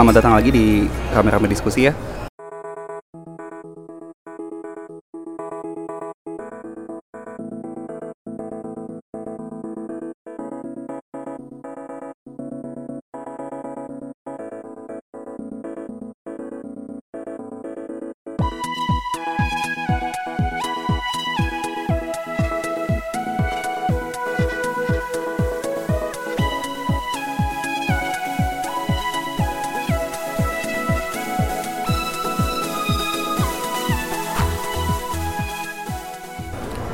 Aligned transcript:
Selamat 0.00 0.16
datang 0.16 0.32
lagi 0.32 0.48
di 0.48 0.88
Rame-Rame 1.12 1.44
Diskusi 1.44 1.84
ya. 1.84 1.92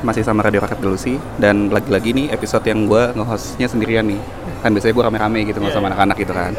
Masih 0.06 0.22
sama 0.22 0.38
Radio 0.46 0.62
Rakyat 0.62 0.78
Delusi 0.78 1.18
dan 1.34 1.66
lagi-lagi 1.66 2.14
nih 2.14 2.30
episode 2.30 2.62
yang 2.62 2.86
gue 2.86 3.10
nge-hostnya 3.18 3.66
sendirian 3.66 4.06
nih. 4.06 4.22
Kan 4.62 4.70
biasanya 4.70 4.94
gue 4.94 5.04
rame-rame 5.10 5.40
gitu 5.50 5.58
nggak 5.58 5.74
sama 5.74 5.90
anak-anak 5.90 6.16
gitu 6.22 6.30
kan. 6.30 6.54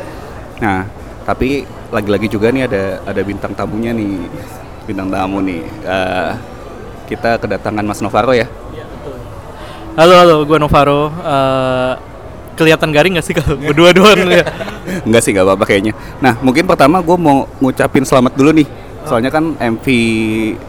Nah, 0.59 0.83
tapi 1.23 1.63
lagi-lagi 1.87 2.27
juga 2.27 2.51
nih 2.51 2.67
ada 2.67 2.99
ada 3.07 3.21
bintang 3.23 3.55
tamunya 3.55 3.95
nih. 3.95 4.19
Bintang 4.83 5.07
tamu 5.07 5.39
nih. 5.39 5.63
Eh, 5.63 6.31
kita 7.07 7.39
kedatangan 7.39 7.87
Mas 7.87 8.03
Novaro 8.03 8.35
ya. 8.35 8.51
Halo 9.95 10.13
halo, 10.19 10.35
gue 10.43 10.57
Novaro. 10.59 11.07
Eh, 11.07 11.93
kelihatan 12.59 12.91
garing 12.91 13.15
gak 13.15 13.31
sih 13.31 13.35
kalau 13.37 13.55
berdua 13.55 13.95
doang 13.95 14.27
ya? 14.43 14.43
Enggak 15.07 15.23
sih, 15.23 15.31
nggak 15.31 15.47
apa-apa 15.47 15.63
kayaknya. 15.63 15.95
Nah, 16.19 16.35
mungkin 16.43 16.67
pertama 16.67 16.99
gue 16.99 17.15
mau 17.15 17.47
ngucapin 17.63 18.03
selamat 18.03 18.35
dulu 18.35 18.51
nih. 18.59 18.67
Soalnya 19.07 19.31
kan 19.31 19.55
MV 19.55 19.85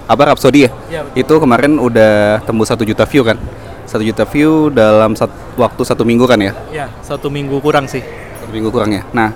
apa 0.06 0.22
Rhapsody 0.30 0.66
ya? 0.66 0.70
Betul. 0.70 1.18
itu 1.18 1.34
kemarin 1.42 1.72
udah 1.76 2.40
tembus 2.46 2.70
satu 2.70 2.86
juta 2.86 3.04
view 3.04 3.22
kan? 3.26 3.36
Satu 3.84 4.04
juta 4.04 4.24
view 4.24 4.68
dalam 4.70 5.16
sat- 5.16 5.32
waktu 5.56 5.82
satu 5.82 6.06
minggu 6.06 6.24
kan 6.24 6.38
ya? 6.38 6.52
Ya, 6.70 6.86
satu 7.02 7.28
minggu 7.28 7.58
kurang 7.58 7.88
sih. 7.88 8.00
Satu 8.38 8.52
minggu 8.52 8.68
kurang 8.68 8.92
ya. 8.92 9.02
Nah, 9.10 9.32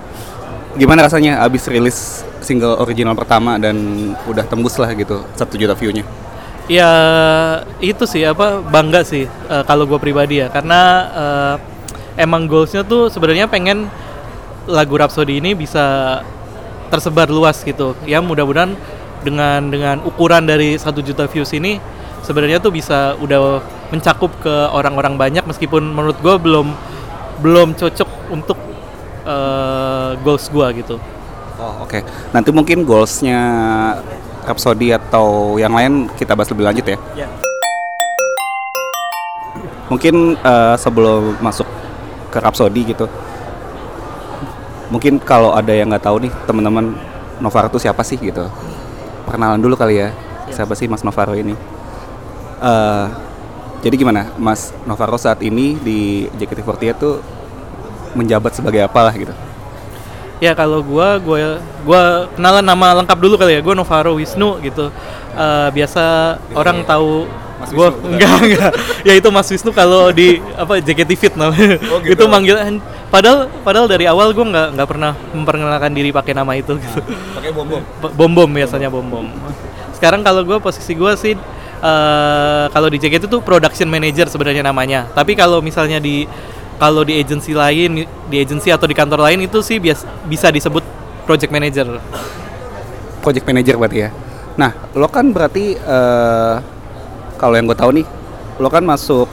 gimana 0.73 1.05
rasanya 1.05 1.41
abis 1.41 1.67
rilis 1.69 2.21
single 2.41 2.77
original 2.81 3.15
pertama 3.15 3.55
dan 3.57 3.75
udah 4.25 4.43
tembus 4.45 4.75
lah 4.77 4.91
gitu 4.93 5.23
satu 5.33 5.55
juta 5.57 5.73
view-nya? 5.73 6.03
Ya 6.71 6.89
itu 7.83 8.07
sih 8.07 8.23
apa 8.23 8.63
bangga 8.63 9.03
sih 9.03 9.27
eh, 9.27 9.63
kalau 9.67 9.83
gue 9.83 9.99
pribadi 9.99 10.39
ya 10.39 10.47
karena 10.47 10.79
eh, 11.11 11.55
emang 12.23 12.47
goalsnya 12.47 12.87
tuh 12.87 13.11
sebenarnya 13.11 13.51
pengen 13.51 13.89
lagu 14.63 14.95
Rhapsody 14.95 15.43
ini 15.43 15.51
bisa 15.57 16.19
tersebar 16.87 17.27
luas 17.27 17.59
gitu. 17.65 17.97
Ya 18.05 18.21
mudah-mudahan 18.21 18.77
dengan 19.23 19.71
dengan 19.71 19.97
ukuran 20.03 20.43
dari 20.43 20.75
satu 20.75 20.99
juta 20.99 21.25
views 21.25 21.49
ini 21.55 21.79
sebenarnya 22.23 22.59
tuh 22.63 22.71
bisa 22.71 23.15
udah 23.19 23.59
mencakup 23.91 24.31
ke 24.39 24.53
orang-orang 24.71 25.19
banyak 25.19 25.43
meskipun 25.43 25.83
menurut 25.83 26.17
gue 26.23 26.35
belum 26.39 26.67
belum 27.43 27.75
cocok 27.75 28.09
untuk 28.31 28.57
eh, 29.27 30.11
goals 30.23 30.47
gue 30.51 30.67
gitu. 30.83 30.95
Oh 31.59 31.85
oke. 31.85 32.01
Nanti 32.33 32.49
mungkin 32.49 32.87
goalsnya 32.87 33.39
Rhapsody 34.43 34.91
atau 34.91 35.55
yang 35.55 35.71
lain 35.71 36.11
kita 36.19 36.35
bahas 36.35 36.49
lebih 36.51 36.65
lanjut 36.67 36.85
ya. 36.87 36.97
Ya. 37.15 37.27
Mungkin 39.91 40.39
eh, 40.39 40.75
sebelum 40.79 41.37
masuk 41.43 41.67
ke 42.33 42.37
Rhapsody 42.41 42.81
gitu, 42.95 43.05
mungkin 44.89 45.21
kalau 45.21 45.53
ada 45.53 45.69
yang 45.69 45.93
nggak 45.93 46.01
tahu 46.01 46.25
nih 46.25 46.33
teman-teman 46.49 46.97
Novaro 47.37 47.69
itu 47.69 47.81
siapa 47.81 48.01
sih 48.01 48.17
gitu? 48.17 48.49
Perkenalan 49.33 49.65
dulu 49.65 49.73
kali 49.73 49.97
ya. 49.97 50.13
Siapa 50.53 50.77
sih 50.77 50.85
Mas 50.85 51.01
Novaro 51.01 51.33
ini? 51.33 51.57
Eh, 52.61 53.05
jadi 53.81 53.97
gimana, 53.97 54.29
Mas 54.37 54.69
Novaro 54.85 55.17
saat 55.17 55.41
ini 55.41 55.73
di 55.81 56.29
JKT48 56.37 56.93
tuh 57.01 57.17
menjabat 58.13 58.53
sebagai 58.53 58.85
apa 58.85 59.09
lah 59.09 59.13
gitu? 59.17 59.33
Ya 60.37 60.53
kalau 60.53 60.85
gua 60.85 61.17
gua 61.17 61.57
gua 61.81 62.29
kenalan 62.37 62.61
nama 62.61 63.01
lengkap 63.01 63.17
dulu 63.17 63.33
kali 63.41 63.57
ya. 63.57 63.61
Gua 63.65 63.73
Novaro 63.73 64.21
Wisnu 64.21 64.61
gitu. 64.61 64.93
Eh, 65.33 65.69
biasa 65.73 66.37
orang 66.53 66.85
tahu 66.85 67.25
Mas 67.57 67.73
gua 67.73 67.89
Wisnu, 67.89 68.05
bukan? 68.05 68.13
enggak 68.13 68.37
enggak. 68.37 68.71
Ya 69.01 69.13
itu 69.17 69.33
Mas 69.33 69.49
Wisnu 69.49 69.73
kalau 69.73 70.13
di 70.13 70.45
apa 70.53 70.77
JKT 70.77 71.11
Fit 71.17 71.33
namanya. 71.33 71.81
Oh, 71.89 71.97
gitu. 72.05 72.21
itu 72.21 72.23
manggilan 72.29 72.77
padahal 73.13 73.45
padahal 73.61 73.85
dari 73.85 74.09
awal 74.09 74.33
gua 74.33 74.45
nggak 74.49 74.67
nggak 74.73 74.87
pernah 74.89 75.13
memperkenalkan 75.37 75.93
diri 75.93 76.09
pakai 76.09 76.33
nama 76.33 76.57
itu 76.57 76.73
gitu. 76.81 76.99
Pakai 77.37 77.53
bom 77.53 77.69
bom. 77.69 77.81
Bom 78.17 78.31
bom 78.33 78.49
biasanya 78.49 78.89
bom 78.89 79.05
bom. 79.05 79.29
Sekarang 79.93 80.25
kalau 80.25 80.41
gua 80.41 80.57
posisi 80.57 80.97
gua 80.97 81.13
sih 81.13 81.37
eh 81.83 82.65
kalau 82.73 82.89
di 82.89 82.97
JKT 82.97 83.29
itu 83.29 83.37
production 83.45 83.85
manager 83.85 84.25
sebenarnya 84.25 84.65
namanya. 84.65 85.05
Tapi 85.13 85.37
kalau 85.37 85.61
misalnya 85.61 86.01
di 86.01 86.25
kalau 86.81 87.05
di 87.05 87.21
agensi 87.21 87.53
lain, 87.53 88.01
di 88.03 88.37
agensi 88.41 88.73
atau 88.73 88.89
di 88.89 88.97
kantor 88.97 89.29
lain 89.29 89.45
itu 89.45 89.61
sih 89.61 89.77
bias, 89.77 90.03
bisa 90.25 90.49
disebut 90.49 90.81
project 91.29 91.53
manager. 91.53 92.01
project 93.23 93.47
manager 93.47 93.79
berarti 93.79 93.97
ya. 94.03 94.09
Nah, 94.59 94.75
lo 94.99 95.07
kan 95.07 95.31
berarti 95.31 95.79
eh 95.79 96.55
kalau 97.39 97.55
yang 97.55 97.71
gue 97.71 97.77
tahu 97.79 97.91
nih, 97.95 98.05
lo 98.59 98.67
kan 98.67 98.83
masuk 98.83 99.31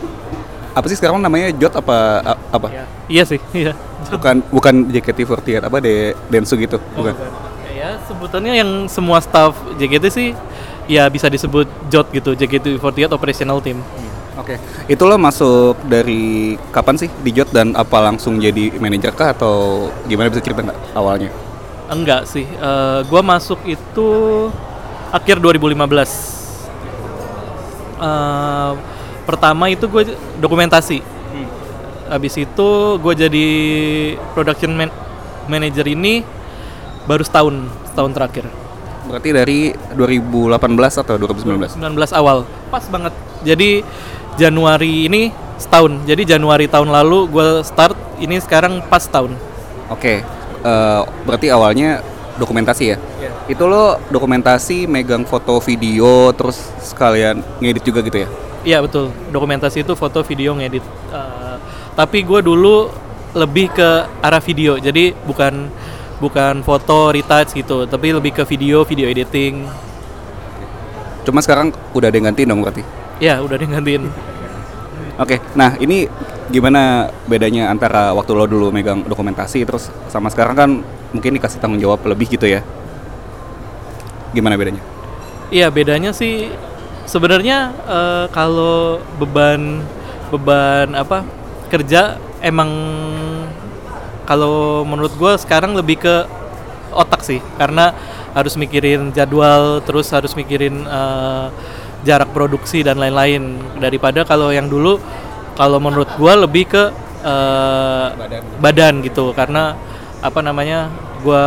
apa 0.70 0.86
sih 0.86 0.96
sekarang 0.96 1.18
namanya 1.18 1.50
Jot 1.54 1.74
apa 1.74 1.96
a- 2.22 2.40
apa? 2.50 2.68
Iya 3.10 3.24
sih, 3.26 3.40
iya. 3.52 3.74
Bukan 4.06 4.42
bukan 4.50 4.74
JKT48 4.88 5.66
apa 5.66 5.76
de 5.78 6.14
Densu 6.30 6.54
gitu, 6.54 6.78
bukan. 6.94 7.14
Ya 7.74 7.96
sebutannya 8.04 8.54
yang 8.54 8.70
semua 8.86 9.18
staff 9.24 9.56
JKT 9.80 10.04
sih 10.12 10.28
ya 10.84 11.06
bisa 11.08 11.30
disebut 11.30 11.66
JOT 11.88 12.06
gitu, 12.12 12.30
JKT48 12.34 13.10
Operational 13.10 13.58
Team. 13.58 13.80
Oke. 14.38 14.56
Itu 14.86 15.04
lo 15.04 15.18
masuk 15.18 15.76
dari 15.84 16.54
kapan 16.70 16.96
sih 16.96 17.08
di 17.20 17.30
Jot 17.30 17.50
dan 17.50 17.74
apa 17.74 18.00
langsung 18.00 18.38
jadi 18.38 18.72
manajer 18.78 19.12
kah 19.12 19.34
atau 19.34 19.88
gimana 20.06 20.30
bisa 20.30 20.40
cerita 20.40 20.64
nggak 20.64 20.78
awalnya? 20.94 21.28
Enggak 21.90 22.24
sih, 22.24 22.46
eh, 22.46 23.00
gua 23.10 23.20
masuk 23.20 23.58
itu 23.66 24.08
akhir 25.10 25.42
2015. 25.42 26.10
Eh, 28.00 28.72
pertama 29.30 29.70
itu 29.70 29.86
gue 29.86 30.10
dokumentasi. 30.42 30.98
Habis 32.10 32.34
itu 32.42 32.68
gue 32.98 33.14
jadi 33.14 33.48
production 34.34 34.74
man- 34.74 34.96
manager 35.46 35.86
ini 35.86 36.26
baru 37.06 37.22
setahun, 37.22 37.70
setahun 37.86 38.12
terakhir. 38.18 38.44
Berarti 39.06 39.30
dari 39.30 39.60
2018 39.94 40.98
atau 40.98 41.14
2019? 41.14 41.78
19 41.78 42.10
awal, 42.10 42.42
pas 42.70 42.82
banget. 42.90 43.14
Jadi 43.46 43.86
Januari 44.34 45.06
ini 45.06 45.30
setahun. 45.58 46.02
Jadi 46.06 46.26
Januari 46.26 46.66
tahun 46.66 46.90
lalu 46.90 47.30
gue 47.30 47.48
start, 47.62 47.94
ini 48.18 48.42
sekarang 48.42 48.82
pas 48.90 49.06
tahun. 49.06 49.34
Oke. 49.90 50.26
eh, 50.60 51.02
berarti 51.24 51.48
awalnya 51.48 52.04
dokumentasi 52.36 52.84
ya? 52.84 52.96
Iya. 53.16 53.32
Itu 53.48 53.64
lo 53.64 53.96
dokumentasi, 54.12 54.84
megang 54.84 55.24
foto 55.24 55.56
video, 55.56 56.36
terus 56.36 56.60
sekalian 56.84 57.40
ngedit 57.64 57.80
juga 57.80 58.04
gitu 58.04 58.24
ya? 58.24 58.28
Iya 58.60 58.84
betul, 58.84 59.08
dokumentasi 59.32 59.80
itu 59.88 59.96
foto, 59.96 60.20
video, 60.20 60.52
ngedit. 60.52 60.84
Eh, 61.12 61.56
tapi 61.96 62.20
gue 62.20 62.40
dulu 62.44 62.92
lebih 63.32 63.72
ke 63.72 63.90
arah 64.20 64.42
video, 64.42 64.76
jadi 64.76 65.16
bukan 65.24 65.70
bukan 66.20 66.60
foto, 66.60 67.08
retouch 67.08 67.56
gitu, 67.56 67.88
tapi 67.88 68.12
lebih 68.12 68.36
ke 68.36 68.44
video, 68.44 68.84
video 68.84 69.08
editing. 69.08 69.64
Cuma 71.24 71.40
sekarang 71.40 71.72
udah 71.96 72.12
ada 72.12 72.16
yang 72.16 72.28
gantiin 72.32 72.48
dong 72.52 72.60
berarti? 72.60 72.84
Ya 73.20 73.40
udah 73.40 73.56
digantiin. 73.56 74.08
Oke, 75.20 75.36
nah 75.52 75.76
ini 75.76 76.08
gimana 76.48 77.12
bedanya 77.28 77.68
antara 77.68 78.12
waktu 78.16 78.32
lo 78.32 78.44
dulu 78.48 78.72
megang 78.72 79.04
dokumentasi 79.04 79.62
terus 79.68 79.92
sama 80.10 80.32
sekarang 80.32 80.56
kan 80.56 80.70
mungkin 81.12 81.36
dikasih 81.36 81.60
tanggung 81.60 81.80
jawab 81.80 82.00
lebih 82.08 82.28
gitu 82.28 82.48
ya? 82.48 82.64
Gimana 84.32 84.56
bedanya? 84.56 84.80
Iya 85.52 85.68
bedanya 85.68 86.16
sih 86.16 86.48
sebenarnya 87.06 87.72
eh, 87.86 88.26
kalau 88.32 89.00
beban 89.20 89.84
beban 90.30 90.94
apa 90.94 91.26
kerja 91.70 92.18
emang 92.40 92.70
kalau 94.26 94.86
menurut 94.86 95.10
gue 95.18 95.32
sekarang 95.42 95.74
lebih 95.74 96.02
ke 96.02 96.16
otak 96.94 97.22
sih. 97.26 97.42
Karena 97.58 97.94
harus 98.30 98.54
mikirin 98.54 99.10
jadwal 99.10 99.82
terus 99.82 100.10
harus 100.14 100.34
mikirin 100.38 100.86
eh, 100.86 101.46
jarak 102.06 102.30
produksi 102.30 102.82
dan 102.86 102.98
lain-lain. 102.98 103.58
Daripada 103.78 104.22
kalau 104.22 104.54
yang 104.54 104.70
dulu 104.70 104.98
kalau 105.58 105.82
menurut 105.82 106.08
gue 106.14 106.32
lebih 106.46 106.64
ke 106.70 106.84
eh, 107.26 108.08
Badan. 108.14 108.42
badan 108.62 108.94
gitu. 109.02 109.34
Karena 109.34 109.74
apa 110.20 110.40
namanya 110.44 110.92
gue 111.24 111.44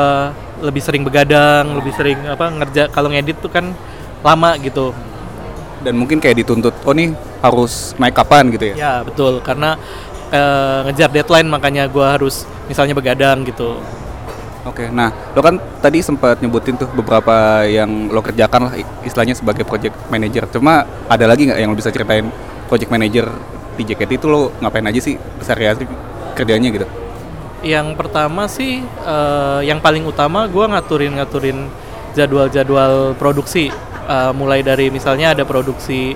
lebih 0.63 0.79
sering 0.79 1.03
begadang 1.03 1.75
lebih 1.75 1.93
sering 1.93 2.23
apa 2.23 2.47
ngerja 2.47 2.87
kalau 2.89 3.11
ngedit 3.11 3.37
tuh 3.43 3.51
kan 3.51 3.75
lama 4.23 4.55
gitu 4.63 4.95
Dan 5.83 5.99
mungkin 5.99 6.23
kayak 6.23 6.39
dituntut, 6.39 6.71
oh 6.87 6.95
nih 6.95 7.11
harus 7.43 7.91
naik 7.99 8.15
kapan 8.15 8.47
gitu 8.55 8.71
ya? 8.71 8.75
ya 8.79 8.93
betul 9.03 9.43
karena 9.43 9.75
eh, 10.31 10.79
ngejar 10.87 11.11
deadline 11.11 11.51
makanya 11.51 11.91
gue 11.91 12.07
harus 12.07 12.47
misalnya 12.71 12.95
begadang 12.95 13.43
gitu 13.43 13.83
Oke, 14.63 14.87
nah 14.87 15.11
lo 15.35 15.43
kan 15.43 15.59
tadi 15.83 15.99
sempat 15.99 16.39
nyebutin 16.39 16.79
tuh 16.79 16.87
beberapa 16.95 17.67
yang 17.67 18.07
lo 18.07 18.23
kerjakan 18.23 18.71
lah 18.71 18.73
istilahnya 19.03 19.35
sebagai 19.35 19.67
project 19.67 19.91
manager. 20.07 20.47
Cuma 20.55 20.87
ada 21.11 21.27
lagi 21.27 21.51
nggak 21.51 21.59
yang 21.59 21.67
lo 21.67 21.75
bisa 21.75 21.91
ceritain 21.91 22.31
project 22.71 22.87
manager 22.87 23.27
di 23.75 23.83
JKT 23.83 24.23
itu 24.23 24.31
lo 24.31 24.55
ngapain 24.63 24.87
aja 24.87 25.03
sih 25.03 25.19
sehari-hari 25.43 25.83
kerjanya 26.31 26.71
gitu? 26.71 26.87
Yang 27.59 27.99
pertama 27.99 28.47
sih, 28.47 28.79
eh, 28.87 29.59
yang 29.67 29.83
paling 29.83 30.07
utama 30.07 30.47
gue 30.47 30.63
ngaturin-ngaturin 30.63 31.67
jadwal-jadwal 32.13 33.17
produksi. 33.17 33.73
Eh, 34.03 34.31
mulai 34.35 34.59
dari 34.59 34.91
misalnya 34.91 35.31
ada 35.31 35.47
produksi 35.47 36.11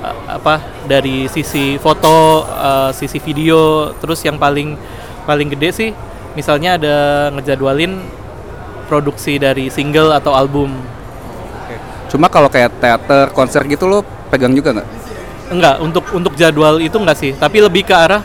eh, 0.00 0.16
apa 0.24 0.60
dari 0.88 1.28
sisi 1.28 1.76
foto, 1.76 2.44
eh, 2.48 2.90
sisi 2.96 3.20
video, 3.20 3.92
terus 4.00 4.24
yang 4.24 4.40
paling 4.40 4.74
paling 5.28 5.52
gede 5.52 5.70
sih, 5.70 5.90
misalnya 6.32 6.80
ada 6.80 6.96
ngejadwalin 7.36 8.00
produksi 8.88 9.38
dari 9.38 9.68
single 9.68 10.16
atau 10.16 10.32
album. 10.34 10.72
Cuma 12.10 12.26
kalau 12.26 12.50
kayak 12.50 12.74
teater, 12.82 13.30
konser 13.30 13.62
gitu 13.70 13.86
lo 13.86 14.02
pegang 14.32 14.50
juga 14.50 14.74
nggak? 14.74 14.88
Enggak, 15.54 15.76
untuk 15.78 16.04
untuk 16.10 16.34
jadwal 16.34 16.82
itu 16.82 16.96
enggak 16.98 17.18
sih, 17.20 17.36
tapi 17.36 17.62
lebih 17.62 17.86
ke 17.86 17.94
arah 17.94 18.24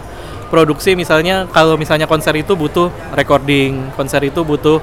produksi 0.49 0.95
misalnya 0.95 1.45
kalau 1.51 1.75
misalnya 1.75 2.07
konser 2.07 2.33
itu 2.39 2.55
butuh 2.55 2.87
recording, 3.13 3.91
konser 3.93 4.23
itu 4.23 4.41
butuh 4.41 4.79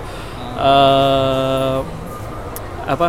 apa? 2.87 3.09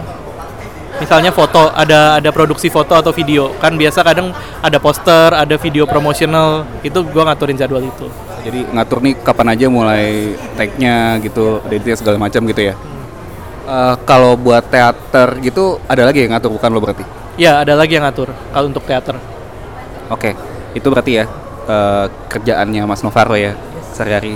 Misalnya 1.01 1.33
foto, 1.33 1.73
ada 1.73 2.21
ada 2.21 2.29
produksi 2.29 2.69
foto 2.69 2.93
atau 2.93 3.09
video. 3.09 3.49
Kan 3.57 3.75
biasa 3.75 4.05
kadang 4.05 4.29
ada 4.61 4.77
poster, 4.77 5.33
ada 5.33 5.57
video 5.57 5.89
promotional, 5.89 6.69
itu 6.85 7.01
gua 7.09 7.33
ngaturin 7.33 7.57
jadwal 7.57 7.81
itu. 7.81 8.07
Jadi 8.45 8.69
ngatur 8.69 8.99
nih 9.01 9.13
kapan 9.23 9.47
aja 9.57 9.65
mulai 9.71 10.37
take-nya 10.53 11.17
gitu, 11.23 11.63
editnya 11.65 11.95
segala 11.97 12.21
macam 12.21 12.45
gitu 12.45 12.61
ya. 12.71 12.75
Eh, 13.63 13.95
kalau 14.03 14.35
buat 14.35 14.67
teater 14.67 15.39
gitu 15.39 15.79
ada 15.87 16.03
lagi 16.03 16.27
yang 16.27 16.35
ngatur 16.35 16.51
bukan 16.51 16.69
lo 16.69 16.83
berarti? 16.83 17.03
Ya, 17.39 17.63
ada 17.63 17.73
lagi 17.79 17.95
yang 17.95 18.03
ngatur 18.03 18.29
kalau 18.51 18.67
untuk 18.67 18.83
teater. 18.83 19.15
Oke, 20.11 20.35
itu 20.75 20.87
berarti 20.91 21.23
ya 21.23 21.25
eh, 21.65 22.05
kerjaannya 22.29 22.83
Mas 22.83 23.01
Novaro 23.01 23.33
ya 23.39 23.55
sehari-hari. 23.95 24.35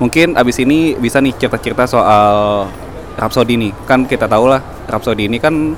Mungkin 0.00 0.34
abis 0.34 0.56
ini 0.64 0.96
bisa 0.96 1.20
nih 1.20 1.36
cerita-cerita 1.36 1.84
soal 1.84 2.66
Rhapsody 3.20 3.60
nih. 3.60 3.72
Kan 3.84 4.08
kita 4.08 4.24
tahu 4.24 4.48
lah 4.48 4.64
Rhapsody 4.88 5.28
ini 5.28 5.36
kan 5.36 5.76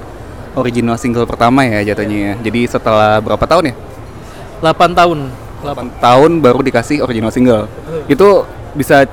original 0.54 0.94
single 0.94 1.26
pertama 1.26 1.66
ya 1.66 1.82
jatuhnya 1.82 2.16
ya. 2.16 2.34
Jadi 2.38 2.60
setelah 2.70 3.19
berapa 3.19 3.42
tahun 3.44 3.74
ya? 3.74 3.76
8 4.62 4.94
tahun. 4.94 5.19
8 5.66 5.98
tahun 5.98 6.30
baru 6.38 6.62
dikasih 6.62 7.02
original 7.02 7.34
single. 7.34 7.66
Itu 8.06 8.46
bisa 8.78 9.04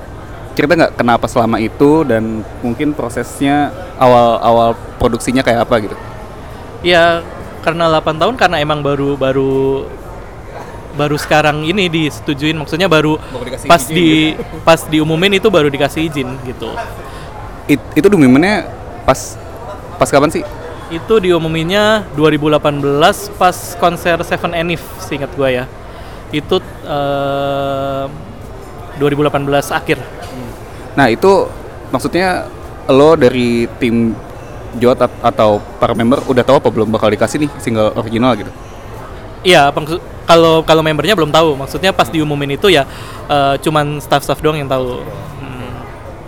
cerita 0.53 0.77
nggak 0.77 0.94
kenapa 1.00 1.25
selama 1.25 1.57
itu 1.57 2.05
dan 2.05 2.45
mungkin 2.62 2.94
prosesnya 2.94 3.73
awal-awal 3.97 4.77
produksinya 5.01 5.41
kayak 5.41 5.65
apa 5.65 5.75
gitu? 5.81 5.95
Ya 6.85 7.25
karena 7.65 7.89
8 7.97 8.21
tahun 8.21 8.35
karena 8.38 8.62
emang 8.62 8.85
baru 8.85 9.17
baru 9.17 9.89
baru 11.00 11.16
sekarang 11.16 11.63
ini 11.63 11.88
disetujuin 11.88 12.60
maksudnya 12.60 12.92
baru, 12.92 13.16
Baru 13.16 13.48
pas 13.63 13.80
izin 13.80 13.96
di 13.96 14.10
pas 14.68 14.84
diumumin 14.84 15.40
itu 15.40 15.48
baru 15.48 15.72
dikasih 15.72 16.12
izin 16.12 16.28
gitu. 16.44 16.75
It- 17.72 17.92
itu 17.96 18.07
dokumennya 18.12 18.68
pas 19.07 19.40
pas 19.96 20.12
kapan 20.12 20.28
sih? 20.28 20.44
Itu 20.92 21.24
diumuminnya 21.24 22.04
2018 22.19 22.84
pas 23.40 23.56
konser 23.80 24.19
Seven 24.28 24.51
Enif 24.51 24.84
seingat 25.00 25.31
gua 25.40 25.48
ya. 25.48 25.66
Itu 26.30 26.60
eh, 26.84 28.06
2018 29.00 29.72
akhir. 29.72 30.04
Nah 31.00 31.07
itu 31.07 31.48
maksudnya 31.90 32.51
lo 32.92 33.16
dari 33.16 33.72
tim 33.80 34.12
Jot 34.78 35.01
at- 35.01 35.22
atau 35.25 35.57
para 35.81 35.98
member 35.98 36.22
udah 36.30 36.46
tahu 36.46 36.62
apa 36.62 36.69
belum 36.69 36.94
bakal 36.94 37.10
dikasih 37.10 37.42
nih 37.42 37.50
single 37.57 37.90
original 37.98 38.38
gitu? 38.38 38.51
Iya, 39.42 39.74
maksud- 39.74 40.04
kalau 40.29 40.61
kalau 40.61 40.85
membernya 40.85 41.17
belum 41.17 41.33
tahu. 41.33 41.57
Maksudnya 41.57 41.89
pas 41.89 42.05
diumumin 42.05 42.53
itu 42.53 42.69
ya 42.69 42.85
eh, 43.25 43.57
cuman 43.65 43.97
staff-staff 43.97 44.37
doang 44.39 44.61
yang 44.61 44.69
tahu. 44.69 45.01
Hmm. 45.41 45.73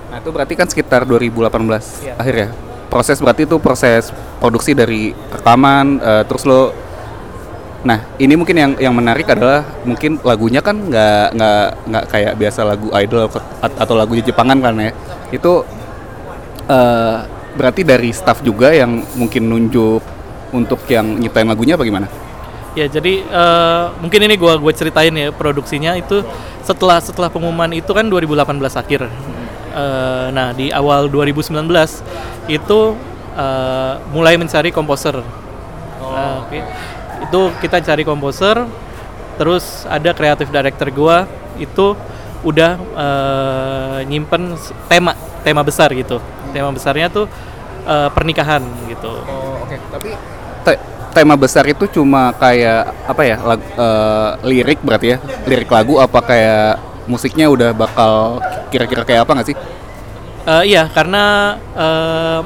Nah 0.09 0.17
itu 0.17 0.29
berarti 0.33 0.53
kan 0.57 0.65
sekitar 0.65 1.05
2018 1.05 2.01
Iya. 2.01 2.13
akhir 2.17 2.35
ya. 2.35 2.49
Proses 2.89 3.21
berarti 3.21 3.45
itu 3.45 3.55
proses 3.61 4.09
produksi 4.41 4.73
dari 4.73 5.13
rekaman 5.13 6.01
eh, 6.01 6.23
terus 6.25 6.43
lo. 6.49 6.73
Nah 7.85 8.01
ini 8.17 8.33
mungkin 8.33 8.57
yang 8.57 8.71
yang 8.81 8.93
menarik 8.93 9.29
adalah 9.29 9.61
mungkin 9.85 10.17
lagunya 10.25 10.65
kan 10.65 10.77
nggak 10.77 11.25
nggak 11.37 11.65
nggak 11.89 12.05
kayak 12.09 12.33
biasa 12.41 12.59
lagu 12.65 12.89
idol 12.97 13.29
atau- 13.61 13.97
lagu 13.97 14.17
Jepangan 14.17 14.57
kan 14.57 14.73
ya. 14.81 14.91
Itu 15.29 15.61
eh, 16.65 17.17
berarti 17.51 17.81
dari 17.83 18.09
staff 18.15 18.41
juga 18.41 18.71
yang 18.73 19.03
mungkin 19.17 19.45
nunjuk 19.45 20.01
untuk 20.51 20.83
yang 20.91 21.15
nyiptain 21.15 21.47
lagunya 21.47 21.75
apa 21.79 21.83
gimana? 21.87 22.07
Ya 22.71 22.87
jadi 22.87 23.19
eh, 23.27 23.85
mungkin 23.99 24.19
ini 24.23 24.39
gua 24.39 24.55
gue 24.55 24.71
ceritain 24.71 25.11
ya 25.11 25.35
produksinya 25.35 25.91
itu 25.99 26.23
setelah 26.63 27.03
setelah 27.03 27.27
pengumuman 27.27 27.67
itu 27.75 27.91
kan 27.91 28.07
2018 28.07 28.47
akhir. 28.79 29.11
Eh, 29.75 30.27
nah 30.31 30.55
di 30.55 30.71
awal 30.71 31.11
2019 31.11 31.67
itu 32.47 32.79
eh, 33.35 33.93
mulai 34.15 34.39
mencari 34.39 34.71
komposer. 34.71 35.19
Eh, 35.19 36.35
oke. 36.47 36.59
Itu 37.27 37.51
kita 37.59 37.83
cari 37.83 38.07
komposer, 38.07 38.63
terus 39.35 39.83
ada 39.87 40.15
kreatif 40.15 40.47
director 40.47 40.87
gua 40.95 41.27
itu 41.59 41.99
udah 42.47 42.79
eh, 42.79 43.99
nyimpen 44.07 44.55
tema 44.87 45.11
tema 45.43 45.59
besar 45.59 45.91
gitu. 45.91 46.23
Tema 46.55 46.71
besarnya 46.71 47.11
tuh 47.11 47.27
eh, 47.83 48.09
pernikahan 48.15 48.63
gitu. 48.87 49.11
Oh 49.27 49.59
oke. 49.67 49.75
Tapi 49.91 50.09
te- 50.63 50.83
tema 51.11 51.35
besar 51.35 51.67
itu 51.67 51.85
cuma 51.91 52.31
kayak 52.35 52.91
apa 53.05 53.21
ya 53.27 53.37
lag- 53.39 53.71
eh, 53.75 54.29
lirik 54.47 54.79
berarti 54.81 55.15
ya 55.15 55.17
lirik 55.45 55.69
lagu 55.69 55.99
apa 55.99 56.19
kayak 56.23 56.79
musiknya 57.05 57.51
udah 57.51 57.75
bakal 57.75 58.39
kira-kira 58.71 59.03
kayak 59.03 59.21
apa 59.27 59.31
nggak 59.35 59.47
sih? 59.51 59.57
Eh, 60.41 60.63
iya, 60.73 60.89
karena 60.89 61.55
eh, 61.75 62.41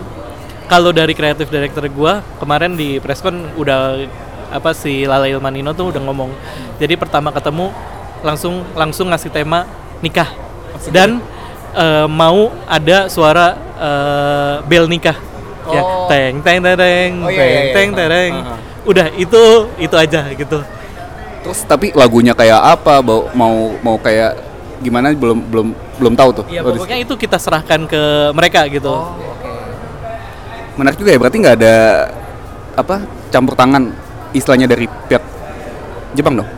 kalau 0.65 0.91
dari 0.91 1.13
kreatif 1.13 1.47
director 1.47 1.85
gua 1.93 2.25
kemarin 2.41 2.73
di 2.75 2.97
presscon 2.99 3.53
udah 3.55 4.03
apa 4.51 4.73
si 4.73 5.05
Lala 5.05 5.29
Ilmanino 5.29 5.71
tuh 5.71 5.93
udah 5.93 6.01
ngomong. 6.01 6.31
Jadi 6.81 6.97
pertama 6.97 7.29
ketemu 7.31 7.71
langsung 8.25 8.65
langsung 8.73 9.07
ngasih 9.13 9.29
tema 9.29 9.69
nikah 10.01 10.27
dan 10.89 11.21
eh, 11.77 12.07
mau 12.09 12.51
ada 12.65 13.07
suara 13.07 13.55
eh, 13.77 14.55
bel 14.65 14.89
nikah. 14.89 15.34
Ya, 15.65 15.81
Oh. 15.81 16.05
teng 16.05 16.45
teng 16.45 16.59
teng 16.61 16.77
teng 16.77 17.11
Oh, 17.25 17.29
iya, 17.29 17.41
iya, 17.41 17.45
iya. 17.49 17.73
teng 17.73 17.89
teng 17.89 17.89
tereng. 17.97 18.33
Ah, 18.37 18.53
ah. 18.53 18.59
Udah 18.85 19.07
itu 19.17 19.41
itu 19.81 19.95
aja 19.97 20.21
gitu. 20.29 20.59
Terus 21.41 21.59
tapi 21.65 21.89
lagunya 21.93 22.33
kayak 22.33 22.57
apa? 22.57 23.01
Mau 23.33 23.73
mau 23.81 23.97
kayak 23.97 24.37
gimana 24.81 25.09
belum 25.13 25.39
belum 25.49 25.67
belum 25.97 26.13
tahu 26.13 26.29
tuh. 26.41 26.45
Ya 26.49 26.61
Oh, 26.61 26.69
pokoknya 26.69 27.01
itu 27.01 27.13
kita 27.17 27.37
serahkan 27.41 27.89
ke 27.89 28.01
mereka 28.33 28.65
gitu. 28.69 28.93
Menarik 30.75 30.99
juga 30.99 31.15
ya 31.15 31.19
berarti 31.21 31.37
nggak 31.39 31.55
ada 31.63 31.75
apa 32.75 32.95
campur 33.31 33.55
tangan 33.55 33.95
istilahnya 34.35 34.67
dari 34.67 34.85
pihak 35.07 35.23
Jepang 36.13 36.35
dong. 36.35 36.49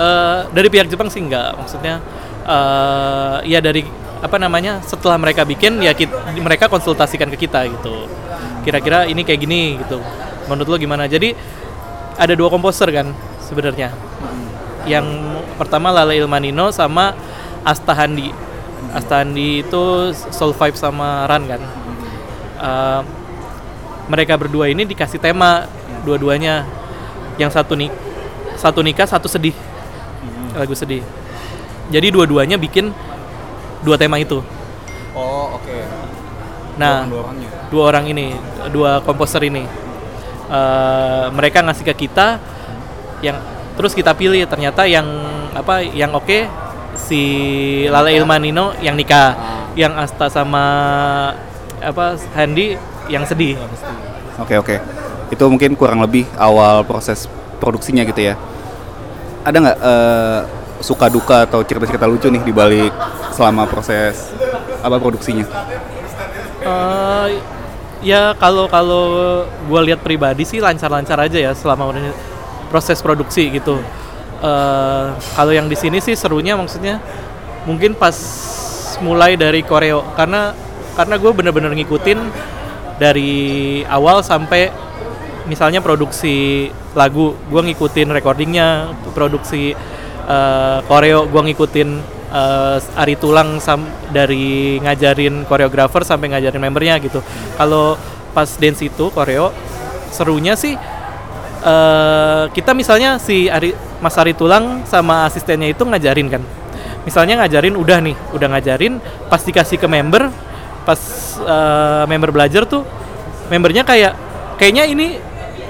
Eh, 0.00 0.38
dari 0.50 0.68
pihak 0.68 0.90
Jepang 0.90 1.06
sih 1.08 1.22
enggak 1.22 1.54
maksudnya 1.54 2.00
eh 2.40 3.36
ya 3.46 3.60
dari 3.62 3.84
apa 4.20 4.36
namanya 4.36 4.84
setelah 4.84 5.16
mereka 5.16 5.48
bikin 5.48 5.80
ya 5.80 5.96
kit- 5.96 6.12
mereka 6.36 6.68
konsultasikan 6.68 7.32
ke 7.32 7.48
kita 7.48 7.64
gitu. 7.68 8.04
Kira-kira 8.60 9.08
ini 9.08 9.24
kayak 9.24 9.40
gini 9.40 9.80
gitu. 9.80 9.96
Menurut 10.44 10.68
lo 10.68 10.76
gimana? 10.76 11.08
Jadi 11.08 11.32
ada 12.20 12.32
dua 12.36 12.52
komposer 12.52 12.92
kan 12.92 13.16
sebenarnya. 13.40 13.96
Yang 14.84 15.08
pertama 15.56 15.88
Lala 15.88 16.12
Ilmanino 16.12 16.68
sama 16.68 17.16
Asta 17.64 17.96
Handi. 17.96 18.28
Asta 18.92 19.24
Handi 19.24 19.64
itu 19.64 20.12
Soul 20.12 20.52
Vibe 20.52 20.76
sama 20.76 21.24
Ran 21.24 21.48
kan. 21.48 21.62
Eh, 22.60 23.00
mereka 24.12 24.36
berdua 24.36 24.68
ini 24.68 24.84
dikasih 24.84 25.16
tema 25.16 25.64
dua-duanya. 26.04 26.68
Yang 27.40 27.56
satu 27.56 27.72
nik 27.72 27.92
satu 28.60 28.84
nikah 28.84 29.08
satu 29.08 29.32
sedih. 29.32 29.56
Lagu 30.52 30.76
sedih. 30.76 31.00
Jadi 31.88 32.12
dua-duanya 32.12 32.60
bikin 32.60 32.92
dua 33.84 33.96
tema 33.96 34.20
itu. 34.20 34.40
Oh 35.16 35.58
oke. 35.58 35.76
nah 36.80 37.04
dua 37.68 37.92
orang 37.92 38.08
ini 38.08 38.32
dua 38.72 39.04
komposer 39.04 39.44
ini. 39.44 39.64
Eh, 40.50 41.26
mereka 41.30 41.62
ngasih 41.62 41.86
ke 41.86 42.08
kita 42.08 42.40
yang 43.20 43.36
terus 43.76 43.92
kita 43.94 44.16
pilih 44.16 44.42
ternyata 44.48 44.82
yang 44.88 45.06
apa 45.54 45.84
yang 45.84 46.10
oke 46.16 46.48
si 46.96 47.22
Lala 47.86 48.10
Ilmanino 48.10 48.74
yang 48.80 48.96
nikah. 48.96 49.36
Yang 49.78 50.10
Asta 50.10 50.26
sama 50.26 50.64
apa 51.78 52.18
Handi 52.34 52.74
yang 53.06 53.22
sedih. 53.22 53.54
Oke 54.42 54.58
oke. 54.58 54.76
Itu 55.30 55.46
mungkin 55.46 55.78
kurang 55.78 56.02
lebih 56.02 56.26
awal 56.34 56.82
proses 56.82 57.30
produksinya 57.62 58.02
gitu 58.02 58.34
ya. 58.34 58.34
Ada 59.46 59.56
nggak 59.62 59.78
eh, 59.78 60.40
suka 60.82 61.06
duka 61.12 61.46
atau 61.46 61.62
cerita-cerita 61.62 62.08
lucu 62.08 62.26
nih 62.32 62.42
di 62.42 62.50
balik 62.50 62.90
selama 63.40 63.64
proses 63.64 64.28
apa 64.84 65.00
produksinya? 65.00 65.48
Eh, 66.60 67.28
ya 68.04 68.36
kalau 68.36 68.68
kalau 68.68 69.04
gue 69.48 69.80
lihat 69.88 70.04
pribadi 70.04 70.44
sih 70.44 70.60
lancar-lancar 70.60 71.16
aja 71.16 71.40
ya 71.40 71.56
selama 71.56 71.96
proses 72.68 73.00
produksi 73.00 73.48
gitu. 73.48 73.80
Eh, 74.44 75.06
kalau 75.16 75.56
yang 75.56 75.72
di 75.72 75.76
sini 75.80 76.04
sih 76.04 76.12
serunya 76.12 76.52
maksudnya 76.52 77.00
mungkin 77.64 77.96
pas 77.96 78.12
mulai 79.00 79.40
dari 79.40 79.64
koreo 79.64 80.04
karena 80.12 80.52
karena 80.92 81.16
gue 81.16 81.32
bener-bener 81.32 81.72
ngikutin 81.72 82.20
dari 83.00 83.32
awal 83.88 84.20
sampai 84.20 84.68
misalnya 85.48 85.80
produksi 85.80 86.68
lagu 86.92 87.32
gue 87.48 87.62
ngikutin 87.72 88.12
recordingnya 88.12 88.92
produksi 89.16 89.72
eh, 90.28 90.78
koreo 90.84 91.24
gue 91.24 91.42
ngikutin 91.48 92.19
eh, 92.30 92.78
Ari 92.96 93.14
Tulang 93.16 93.58
sam 93.58 93.82
dari 94.10 94.78
ngajarin 94.80 95.44
koreografer 95.44 96.02
sampai 96.02 96.30
ngajarin 96.30 96.62
membernya 96.62 96.98
gitu. 96.98 97.20
Kalau 97.54 97.94
pas 98.30 98.46
dance 98.56 98.80
itu 98.80 99.10
koreo 99.10 99.50
serunya 100.10 100.54
sih 100.54 100.74
eh 101.60 102.44
kita 102.50 102.72
misalnya 102.72 103.20
si 103.20 103.46
Ari, 103.46 103.74
Mas 104.00 104.16
Ari 104.16 104.32
Tulang 104.32 104.86
sama 104.88 105.28
asistennya 105.28 105.68
itu 105.68 105.84
ngajarin 105.84 106.28
kan. 106.30 106.42
Misalnya 107.04 107.44
ngajarin 107.44 107.76
udah 107.76 107.98
nih 108.00 108.16
udah 108.32 108.48
ngajarin 108.56 108.96
pas 109.28 109.40
dikasih 109.40 109.76
ke 109.76 109.84
member 109.84 110.32
pas 110.88 111.00
eh, 111.36 112.04
member 112.08 112.32
belajar 112.32 112.64
tuh 112.64 112.86
membernya 113.52 113.84
kayak 113.84 114.16
kayaknya 114.56 114.88
ini 114.88 115.06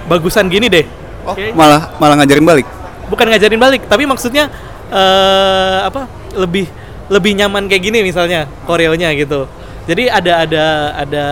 bagusan 0.06 0.46
gini 0.46 0.70
deh. 0.70 0.86
Oh, 1.26 1.34
Kayak- 1.36 1.52
malah 1.58 1.82
malah 1.98 2.16
ngajarin 2.22 2.46
balik. 2.46 2.66
bukan 3.10 3.26
ngajarin 3.26 3.58
balik 3.58 3.82
tapi 3.90 4.06
maksudnya 4.06 4.46
eh 4.86 5.78
apa 5.82 6.06
lebih 6.34 6.66
lebih 7.10 7.32
nyaman 7.34 7.66
kayak 7.66 7.82
gini 7.90 7.98
misalnya 8.06 8.46
koreonya 8.66 9.10
gitu 9.18 9.50
jadi 9.86 10.10
ada 10.12 10.32
ada 10.46 10.64
ada 10.94 11.24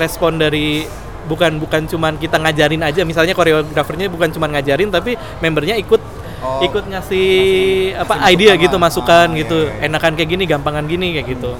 respon 0.00 0.40
dari 0.40 0.88
bukan 1.26 1.58
bukan 1.58 1.84
cuman 1.90 2.16
kita 2.16 2.38
ngajarin 2.38 2.80
aja 2.86 3.02
misalnya 3.02 3.34
koreografernya 3.34 4.08
bukan 4.08 4.30
cuman 4.30 4.56
ngajarin 4.56 4.88
tapi 4.92 5.18
membernya 5.42 5.76
ikut 5.76 6.00
Oh, 6.36 6.60
ikut 6.60 6.84
ngasih 6.92 7.96
apa 7.96 8.12
ngasih 8.20 8.32
idea 8.36 8.52
masukan 8.52 8.60
gitu 8.68 8.76
masukan 8.76 9.26
Ah, 9.32 9.40
gitu 9.40 9.58
iya, 9.66 9.72
iya. 9.72 9.86
enakan 9.88 10.12
kayak 10.20 10.30
gini 10.36 10.44
gampangan 10.44 10.84
gini 10.84 11.16
kayak 11.16 11.26
gitu 11.32 11.56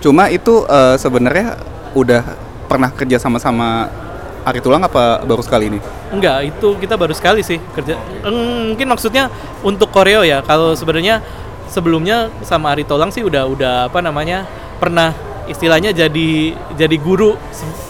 Cuma 0.00 0.32
itu 0.32 0.64
eh, 0.64 0.96
sebenarnya 0.96 1.60
udah 1.92 2.22
pernah 2.72 2.88
kerja 2.88 3.20
sama-sama 3.20 3.92
Ari 4.48 4.64
Tulang 4.64 4.80
apa 4.80 5.20
baru 5.28 5.44
sekali 5.44 5.68
ini? 5.68 5.78
Enggak, 6.08 6.40
itu 6.46 6.68
kita 6.80 6.96
baru 6.96 7.12
sekali 7.12 7.44
sih 7.44 7.60
kerja. 7.76 8.00
Mungkin 8.24 8.88
maksudnya 8.88 9.28
untuk 9.60 9.92
koreo 9.92 10.24
ya. 10.24 10.40
Kalau 10.40 10.72
sebenarnya 10.72 11.20
sebelumnya 11.70 12.32
sama 12.44 12.72
Ari 12.74 12.84
Tolang 12.84 13.12
sih 13.12 13.22
udah 13.24 13.44
udah 13.48 13.74
apa 13.88 14.00
namanya 14.00 14.44
pernah 14.80 15.12
istilahnya 15.48 15.96
jadi 15.96 16.30
jadi 16.76 16.96
guru 17.00 17.36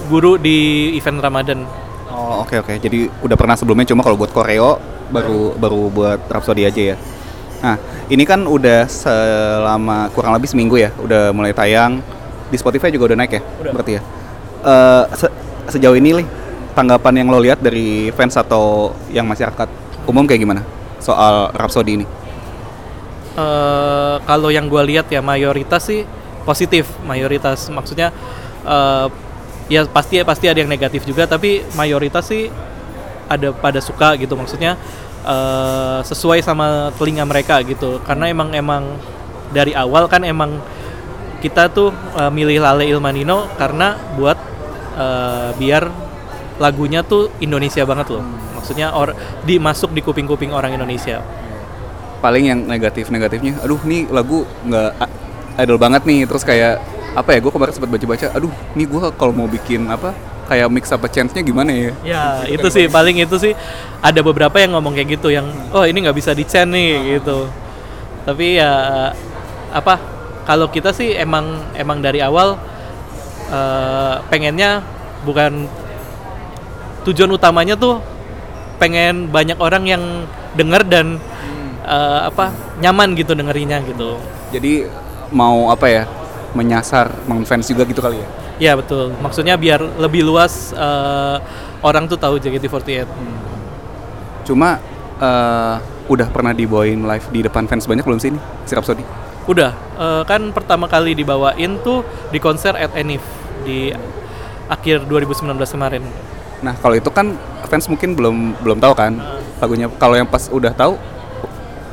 guru 0.06 0.38
di 0.38 0.90
event 0.94 1.18
Ramadan. 1.18 1.64
Oh 2.08 2.42
oke 2.42 2.60
oke. 2.62 2.74
Jadi 2.78 3.10
udah 3.22 3.36
pernah 3.38 3.54
sebelumnya 3.54 3.86
cuma 3.88 4.02
kalau 4.02 4.18
buat 4.18 4.30
koreo 4.30 4.78
baru 5.08 5.56
baru 5.56 5.88
buat 5.88 6.20
Rhapsody 6.28 6.68
aja 6.68 6.94
ya. 6.94 6.96
Nah 7.58 7.76
ini 8.08 8.22
kan 8.22 8.46
udah 8.46 8.86
selama 8.86 10.08
kurang 10.14 10.32
lebih 10.36 10.48
seminggu 10.48 10.78
ya, 10.78 10.94
udah 11.00 11.34
mulai 11.34 11.52
tayang 11.52 12.00
di 12.48 12.56
Spotify 12.56 12.88
juga 12.88 13.12
udah 13.12 13.18
naik 13.20 13.32
ya, 13.36 13.42
Udah. 13.60 13.72
berarti 13.76 13.92
ya. 13.98 14.02
Eh, 14.64 15.04
se- 15.12 15.34
sejauh 15.76 15.92
ini 15.98 16.22
Li, 16.22 16.24
tanggapan 16.72 17.20
yang 17.20 17.28
lo 17.28 17.36
lihat 17.42 17.60
dari 17.60 18.08
fans 18.16 18.38
atau 18.40 18.96
yang 19.12 19.28
masyarakat 19.28 19.68
umum 20.08 20.24
kayak 20.24 20.40
gimana 20.40 20.62
soal 21.02 21.52
Rhapsody 21.52 22.00
ini? 22.00 22.06
Eh 23.38 24.16
kalau 24.26 24.50
yang 24.50 24.66
gue 24.66 24.82
lihat 24.94 25.06
ya 25.14 25.22
mayoritas 25.22 25.86
sih 25.86 26.02
positif 26.42 26.90
mayoritas. 27.06 27.70
Maksudnya 27.70 28.10
eh 28.66 29.06
ya 29.68 29.84
pasti 29.86 30.18
pasti 30.24 30.48
ada 30.48 30.58
yang 30.58 30.70
negatif 30.72 31.04
juga 31.04 31.28
tapi 31.28 31.60
mayoritas 31.76 32.26
sih 32.26 32.50
ada 33.30 33.54
pada 33.54 33.78
suka 33.78 34.18
gitu. 34.18 34.34
Maksudnya 34.34 34.74
eh 35.22 36.00
sesuai 36.02 36.42
sama 36.42 36.90
telinga 36.98 37.22
mereka 37.22 37.62
gitu. 37.62 38.02
Karena 38.02 38.26
emang 38.26 38.50
emang 38.50 38.82
dari 39.54 39.72
awal 39.72 40.10
kan 40.10 40.26
emang 40.26 40.58
kita 41.38 41.70
tuh 41.70 41.94
eh, 42.18 42.30
milih 42.34 42.58
Lale 42.58 42.90
Ilmanino 42.90 43.46
karena 43.54 43.94
buat 44.18 44.38
eh, 44.98 45.50
biar 45.54 45.86
lagunya 46.58 47.06
tuh 47.06 47.30
Indonesia 47.38 47.86
banget 47.86 48.10
loh. 48.10 48.24
Maksudnya 48.58 48.90
or 48.90 49.14
dimasuk 49.46 49.94
di 49.94 50.02
kuping-kuping 50.02 50.50
orang 50.50 50.74
Indonesia 50.74 51.22
Paling 52.18 52.44
yang 52.50 52.60
negatif-negatifnya, 52.66 53.62
aduh 53.62 53.78
nih 53.86 54.10
lagu 54.10 54.42
nggak 54.66 54.90
idol 55.62 55.78
banget 55.78 56.02
nih, 56.02 56.26
terus 56.26 56.42
kayak 56.42 56.82
apa 57.14 57.30
ya? 57.34 57.38
Gue 57.38 57.52
kemarin 57.54 57.72
sempat 57.74 57.90
baca-baca, 57.90 58.26
aduh 58.34 58.50
nih 58.74 58.86
gue 58.90 59.00
kalau 59.14 59.30
mau 59.30 59.46
bikin 59.46 59.86
apa 59.86 60.14
kayak 60.48 60.66
mix 60.72 60.88
apa 60.90 61.06
chance-nya 61.12 61.44
gimana 61.44 61.70
ya? 61.70 61.92
Ya 62.02 62.24
itu 62.48 62.66
sih 62.72 62.88
paling 62.88 63.20
itu 63.20 63.36
sih 63.36 63.52
ada 64.00 64.20
beberapa 64.24 64.56
yang 64.58 64.74
ngomong 64.74 64.96
kayak 64.96 65.20
gitu 65.20 65.28
yang 65.28 65.46
oh 65.76 65.84
ini 65.84 66.02
nggak 66.02 66.16
bisa 66.16 66.32
di 66.32 66.42
nih 66.48 67.20
gitu. 67.20 67.46
Tapi 68.24 68.58
ya 68.58 68.72
apa 69.70 70.00
kalau 70.48 70.72
kita 70.72 70.96
sih 70.96 71.12
emang 71.12 71.60
emang 71.76 72.00
dari 72.00 72.24
awal 72.24 72.56
eh, 73.52 74.14
pengennya 74.32 74.80
bukan 75.22 75.68
tujuan 77.04 77.28
utamanya 77.30 77.76
tuh 77.76 78.00
pengen 78.80 79.28
banyak 79.28 79.60
orang 79.60 79.84
yang 79.84 80.02
denger 80.56 80.82
dan 80.88 81.20
eh, 81.88 82.20
apa 82.28 82.52
nyaman 82.84 83.16
gitu 83.16 83.32
dengerinnya 83.32 83.80
gitu. 83.88 84.20
Jadi 84.52 84.84
mau 85.32 85.72
apa 85.72 85.88
ya? 85.88 86.04
Menyasar 86.52 87.12
mengfans 87.28 87.68
juga 87.68 87.84
gitu 87.84 88.00
kali 88.00 88.20
ya? 88.20 88.28
Ya 88.58 88.72
betul. 88.76 89.14
Maksudnya 89.20 89.56
biar 89.56 89.80
lebih 89.80 90.24
luas 90.24 90.76
eh, 90.76 91.36
orang 91.80 92.04
tuh 92.04 92.20
tahu 92.20 92.36
JKT48. 92.36 93.08
Cuma 94.44 94.76
eh, 95.18 95.76
udah 96.08 96.28
pernah 96.32 96.56
dibawain 96.56 97.04
live 97.04 97.26
di 97.32 97.40
depan 97.44 97.68
fans 97.68 97.84
banyak 97.84 98.04
belum 98.04 98.20
sih 98.20 98.32
ini 98.32 98.40
si 98.64 98.72
Rhapsody? 98.72 99.04
Udah, 99.48 99.72
eh, 99.96 100.22
kan 100.28 100.52
pertama 100.52 100.88
kali 100.88 101.16
dibawain 101.16 101.80
tuh 101.80 102.04
di 102.28 102.36
konser 102.40 102.76
at 102.76 102.92
Enif 102.96 103.24
di 103.64 103.92
akhir 104.68 105.08
2019 105.08 105.72
kemarin. 105.72 106.04
Nah 106.60 106.74
kalau 106.80 106.94
itu 106.98 107.08
kan 107.08 107.36
fans 107.68 107.86
mungkin 107.88 108.12
belum 108.18 108.60
belum 108.60 108.78
tahu 108.80 108.92
kan 108.96 109.12
lagunya. 109.58 109.86
Kalau 109.96 110.14
yang 110.14 110.28
pas 110.28 110.48
udah 110.52 110.72
tahu, 110.74 110.98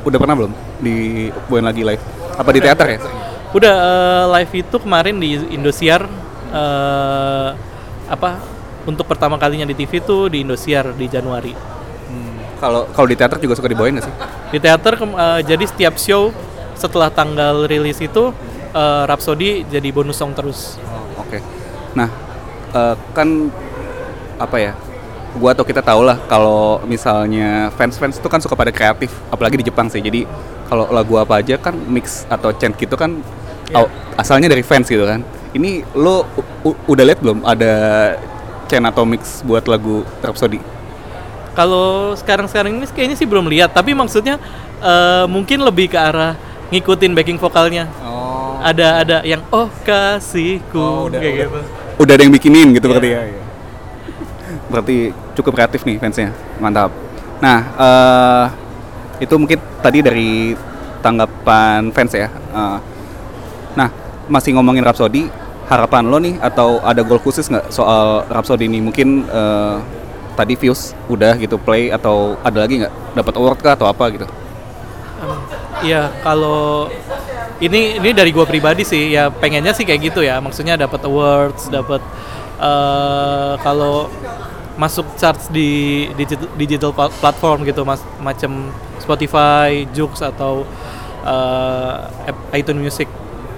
udah 0.06 0.18
pernah 0.22 0.34
belum 0.38 0.52
dibawain 0.78 1.66
lagi 1.66 1.82
live? 1.82 2.04
Apa 2.38 2.50
di 2.54 2.60
teater 2.62 2.86
ya? 2.94 2.98
Udah 3.50 3.74
eh, 3.74 4.24
live 4.38 4.52
itu 4.62 4.76
kemarin 4.78 5.18
di 5.18 5.34
Indosiar 5.50 6.06
eh, 6.54 7.48
apa 8.06 8.30
untuk 8.86 9.10
pertama 9.10 9.34
kalinya 9.34 9.66
di 9.66 9.74
TV 9.74 9.98
tuh 9.98 10.30
di 10.30 10.46
Indosiar 10.46 10.94
di 10.94 11.10
Januari. 11.10 11.76
Kalau 12.56 12.88
kalau 12.88 13.08
di 13.08 13.16
teater 13.18 13.36
juga 13.36 13.52
suka 13.58 13.68
dibawain 13.68 13.98
nggak 13.98 14.06
sih? 14.06 14.14
Di 14.56 14.58
teater 14.62 14.94
eh, 14.96 15.40
jadi 15.44 15.64
setiap 15.66 15.94
show 16.00 16.32
setelah 16.78 17.10
tanggal 17.12 17.68
rilis 17.68 18.00
itu 18.00 18.32
eh, 18.72 19.02
Rhapsody 19.04 19.66
jadi 19.68 19.88
bonus 19.92 20.16
song 20.16 20.32
terus. 20.32 20.80
Oh, 20.86 21.26
Oke. 21.26 21.42
Nah, 21.92 22.08
eh, 22.72 22.94
kan 23.12 23.28
apa 24.40 24.56
ya? 24.56 24.72
Gua 25.36 25.52
atau 25.52 25.68
kita 25.68 25.84
tahu 25.84 26.00
lah 26.00 26.16
kalau 26.26 26.80
misalnya 26.88 27.68
fans-fans 27.76 28.16
itu 28.16 28.24
kan 28.24 28.40
suka 28.40 28.56
pada 28.56 28.72
kreatif, 28.72 29.12
apalagi 29.28 29.60
di 29.60 29.68
Jepang 29.68 29.86
sih. 29.86 30.00
Jadi 30.00 30.24
kalau 30.64 30.88
lagu 30.88 31.20
apa 31.20 31.44
aja 31.44 31.60
kan 31.60 31.76
mix 31.76 32.24
atau 32.26 32.50
chant 32.50 32.72
gitu 32.72 32.96
kan 32.96 33.20
aw- 33.70 33.86
asalnya 34.16 34.48
dari 34.48 34.64
fans 34.64 34.88
gitu 34.88 35.04
kan. 35.04 35.20
Ini 35.52 35.84
lo 35.92 36.24
udah 36.64 37.04
lihat 37.04 37.20
belum 37.20 37.44
ada 37.44 37.72
chant 38.66 38.88
atau 38.88 39.04
mix 39.04 39.44
buat 39.44 39.68
lagu 39.68 40.02
Rhapsody? 40.24 40.58
Kalau 41.52 42.12
sekarang-sekarang 42.16 42.76
ini 42.80 42.84
kayaknya 42.88 43.16
sih 43.16 43.24
belum 43.24 43.48
lihat, 43.48 43.72
tapi 43.72 43.92
maksudnya 43.92 44.40
eh, 44.80 45.24
mungkin 45.28 45.60
lebih 45.60 45.92
ke 45.92 45.96
arah 46.00 46.36
ngikutin 46.72 47.12
backing 47.12 47.36
vokalnya. 47.36 47.88
Oh. 48.00 48.56
Ada 48.60 49.04
ada 49.04 49.16
yang 49.22 49.44
oh 49.52 49.68
kasihku 49.84 50.80
Oh, 50.80 51.08
udah- 51.12 51.20
kayak 51.20 51.34
udah. 51.36 51.48
gitu. 51.48 51.60
Udah 51.96 52.12
ada 52.16 52.22
yang 52.24 52.32
bikinin 52.32 52.72
gitu 52.72 52.88
Iya. 52.88 52.92
berarti 52.96 53.10
ya. 53.12 53.20
Berarti 54.66 55.14
cukup 55.38 55.56
kreatif 55.56 55.86
nih 55.86 55.96
fansnya, 56.02 56.30
mantap. 56.58 56.90
Nah, 57.38 57.58
eh 57.76 58.46
itu 59.22 59.34
mungkin 59.40 59.56
tadi 59.80 60.04
dari 60.04 60.52
tanggapan 61.00 61.88
fans 61.94 62.12
ya. 62.12 62.28
Eh, 62.32 62.78
nah, 63.78 63.88
masih 64.26 64.56
ngomongin 64.58 64.82
Rhapsody, 64.82 65.30
harapan 65.70 66.04
lo 66.10 66.18
nih 66.18 66.36
atau 66.42 66.82
ada 66.82 67.00
goal 67.06 67.22
khusus 67.22 67.46
nggak 67.46 67.70
soal 67.70 68.26
Rhapsody 68.26 68.66
ini? 68.66 68.82
Mungkin 68.82 69.24
eh, 69.28 69.76
tadi 70.36 70.52
views 70.58 70.92
udah 71.08 71.38
gitu 71.40 71.56
play 71.56 71.88
atau 71.88 72.36
ada 72.44 72.66
lagi 72.66 72.84
nggak 72.84 72.94
dapat 73.16 73.34
award 73.40 73.58
kah 73.62 73.74
atau 73.78 73.86
apa 73.88 74.04
gitu? 74.12 74.26
Iya, 75.84 76.12
kalau 76.24 76.88
ini 77.60 77.96
ini 77.96 78.10
dari 78.12 78.32
gua 78.32 78.44
pribadi 78.44 78.84
sih 78.84 79.12
ya 79.12 79.32
pengennya 79.32 79.72
sih 79.72 79.84
kayak 79.88 80.12
gitu 80.12 80.20
ya. 80.24 80.40
Maksudnya 80.40 80.76
dapat 80.76 81.04
awards, 81.08 81.68
dapat 81.72 82.00
eh 82.56 83.54
kalau 83.60 84.08
masuk 84.76 85.08
charts 85.16 85.48
di 85.48 85.68
digital, 86.14 86.48
digital 86.54 86.90
pla- 86.90 87.10
platform 87.10 87.64
gitu 87.64 87.80
mas 87.82 88.00
macam 88.18 88.68
Spotify, 88.98 89.88
Joox 89.90 90.20
atau 90.20 90.68
App- 92.22 92.46
iTunes 92.52 92.80
Music, 92.82 93.08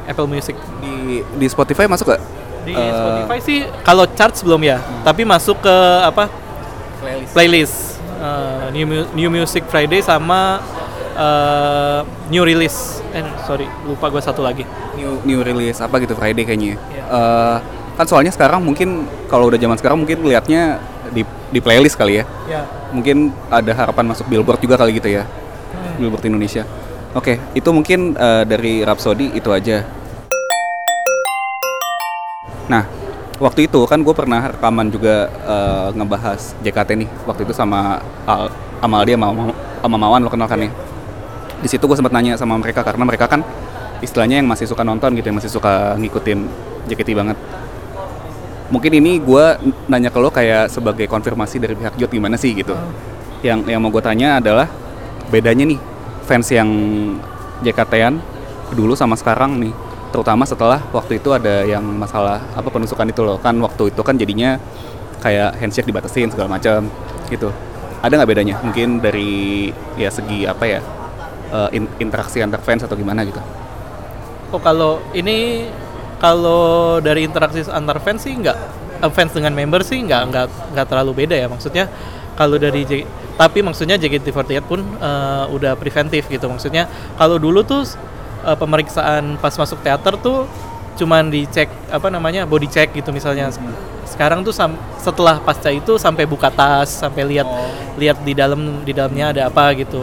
Apple 0.05 0.27
Music. 0.27 0.55
Di 0.79 0.95
di 1.35 1.47
Spotify 1.47 1.85
masuk 1.85 2.09
gak? 2.09 2.23
Di 2.63 2.71
Eh, 2.71 2.93
Spotify 2.93 3.39
sih 3.39 3.59
kalau 3.83 4.07
charts 4.09 4.41
belum 4.41 4.63
ya, 4.63 4.79
tapi 5.03 5.25
masuk 5.25 5.59
ke 5.59 5.75
apa 6.01 6.31
playlist 7.33 7.87
Eh, 8.19 8.67
new 8.73 8.83
Mu- 8.85 9.11
new 9.15 9.31
music 9.33 9.63
Friday 9.65 10.01
sama 10.01 10.59
eh, 11.15 12.01
new 12.29 12.43
release. 12.43 12.99
Eh 13.09 13.23
sorry 13.45 13.71
lupa 13.85 14.07
gue 14.09 14.19
satu 14.19 14.43
lagi. 14.43 14.67
new 14.95 15.23
new 15.23 15.41
release 15.41 15.79
apa 15.79 15.99
gitu 15.99 16.13
Friday 16.13 16.43
kayaknya. 16.43 16.75
Iya. 16.91 17.05
Eh, 17.07 17.57
kan 17.95 18.03
soalnya 18.05 18.31
sekarang 18.31 18.59
mungkin 18.61 19.07
kalau 19.27 19.47
udah 19.47 19.55
zaman 19.57 19.75
sekarang 19.75 19.99
mungkin 19.99 20.19
liatnya 20.21 20.83
di 21.13 21.23
di 21.53 21.59
playlist 21.61 21.97
kali 21.97 22.21
ya. 22.21 22.25
Ya. 22.49 22.63
Mungkin 22.93 23.33
ada 23.49 23.73
harapan 23.73 24.05
masuk 24.13 24.29
Billboard 24.29 24.61
juga 24.61 24.77
kali 24.81 24.97
gitu 24.97 25.09
ya. 25.09 25.25
Billboard 25.99 26.25
Indonesia. 26.25 26.65
Oke, 27.17 27.41
itu 27.57 27.69
mungkin 27.73 28.15
eh, 28.15 28.45
dari 28.45 28.85
Rhapsody 28.85 29.33
itu 29.33 29.49
aja. 29.51 29.83
Nah, 32.69 32.85
waktu 33.41 33.65
itu 33.65 33.81
kan 33.89 34.05
gue 34.05 34.13
pernah 34.13 34.53
rekaman 34.53 34.93
juga 34.93 35.27
eh, 35.27 35.89
ngebahas 35.97 36.55
JKT 36.61 36.91
nih. 37.01 37.09
Waktu 37.25 37.49
itu 37.49 37.53
sama 37.57 37.99
Al, 38.29 38.53
sama 38.79 39.03
dia 39.09 39.17
sama, 39.17 39.51
sama 39.83 39.97
Mawan 39.97 40.21
lo 40.23 40.31
kenal 40.31 40.47
kan 40.47 40.61
ya. 40.61 40.71
Di 41.59 41.69
situ 41.69 41.83
gue 41.89 41.97
sempat 41.99 42.15
nanya 42.15 42.39
sama 42.39 42.55
mereka 42.61 42.87
karena 42.87 43.03
mereka 43.03 43.27
kan 43.27 43.43
istilahnya 43.99 44.39
yang 44.39 44.47
masih 44.47 44.71
suka 44.71 44.87
nonton 44.87 45.17
gitu, 45.19 45.27
yang 45.27 45.39
masih 45.43 45.51
suka 45.51 45.99
ngikutin 45.99 46.39
JKT 46.87 47.19
banget. 47.19 47.37
Mungkin 48.69 48.93
ini 49.01 49.17
gue 49.17 49.45
nanya 49.89 50.13
ke 50.13 50.19
lo 50.21 50.29
kayak 50.29 50.69
sebagai 50.69 51.09
konfirmasi 51.09 51.57
dari 51.57 51.73
pihak 51.73 51.97
Jot 51.97 52.13
gimana 52.13 52.37
sih 52.37 52.53
gitu. 52.53 52.77
Yang 53.41 53.65
yang 53.73 53.81
mau 53.81 53.89
gue 53.89 54.05
tanya 54.05 54.37
adalah 54.37 54.69
bedanya 55.33 55.65
nih 55.65 55.81
fans 56.29 56.53
yang 56.53 56.69
JKT-an 57.65 58.21
dulu 58.77 58.93
sama 58.93 59.17
sekarang 59.17 59.57
nih 59.57 59.73
terutama 60.09 60.45
setelah 60.45 60.81
waktu 60.93 61.21
itu 61.21 61.33
ada 61.33 61.65
yang 61.65 61.85
masalah 61.85 62.45
apa 62.53 62.69
penusukan 62.69 63.09
itu 63.09 63.25
loh. 63.25 63.41
Kan 63.41 63.57
waktu 63.65 63.89
itu 63.89 64.01
kan 64.05 64.21
jadinya 64.21 64.61
kayak 65.25 65.57
handshake 65.57 65.89
dibatasin 65.89 66.29
segala 66.29 66.61
macam 66.61 66.93
gitu. 67.33 67.49
Ada 68.05 68.21
nggak 68.21 68.31
bedanya? 68.31 68.57
Mungkin 68.61 69.01
dari 69.01 69.73
ya 69.97 70.13
segi 70.13 70.45
apa 70.45 70.65
ya 70.69 70.81
eh, 71.57 71.69
in- 71.81 71.93
interaksi 72.05 72.45
antar 72.45 72.61
fans 72.61 72.85
atau 72.85 72.95
gimana 73.01 73.25
gitu? 73.25 73.41
Oh 74.53 74.61
kalau 74.61 75.01
ini 75.13 75.69
kalau 76.19 76.99
dari 76.99 77.25
interaksi 77.25 77.63
antar 77.71 78.03
fans 78.03 78.27
sih 78.27 78.35
nggak 78.35 78.57
eh, 79.03 79.11
fans 79.11 79.33
dengan 79.33 79.55
member 79.55 79.87
sih 79.87 80.03
nggak 80.03 80.23
nggak 80.31 80.47
nggak 80.75 80.87
terlalu 80.87 81.25
beda 81.25 81.35
ya. 81.39 81.47
Maksudnya 81.47 81.87
kalau 82.35 82.55
dari 82.55 82.87
J, 82.87 83.03
tapi 83.35 83.63
maksudnya 83.63 83.99
JKT48 83.99 84.63
pun 84.67 84.83
eh, 84.83 85.45
udah 85.55 85.79
preventif 85.79 86.27
gitu. 86.27 86.47
Maksudnya 86.51 86.91
kalau 87.15 87.39
dulu 87.39 87.63
tuh 87.63 87.87
eh, 88.43 88.57
pemeriksaan 88.59 89.39
pas 89.39 89.55
masuk 89.55 89.79
teater 89.83 90.19
tuh 90.19 90.47
cuman 90.99 91.31
dicek 91.31 91.71
apa 91.95 92.11
namanya 92.11 92.43
body 92.43 92.67
check 92.67 92.91
gitu 92.91 93.15
misalnya. 93.15 93.55
Sekarang 94.03 94.43
tuh 94.43 94.51
setelah 94.99 95.39
pasca 95.39 95.71
itu 95.71 95.95
sampai 95.95 96.27
buka 96.27 96.51
tas 96.51 96.91
sampai 96.91 97.23
lihat 97.23 97.47
lihat 97.95 98.19
di 98.27 98.35
dalam 98.35 98.83
di 98.83 98.91
dalamnya 98.91 99.31
ada 99.31 99.43
apa 99.47 99.71
gitu. 99.79 100.03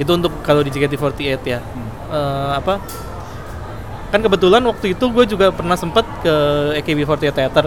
Itu 0.00 0.16
untuk 0.16 0.32
kalau 0.40 0.64
di 0.64 0.72
JKT48 0.72 1.44
ya. 1.44 1.60
Eh, 2.10 2.50
apa 2.56 2.82
kan 4.10 4.20
kebetulan 4.20 4.62
waktu 4.66 4.98
itu 4.98 5.04
gue 5.10 5.24
juga 5.24 5.46
pernah 5.54 5.78
sempet 5.78 6.02
ke 6.22 6.34
AKB48 6.82 7.30
Theater 7.30 7.66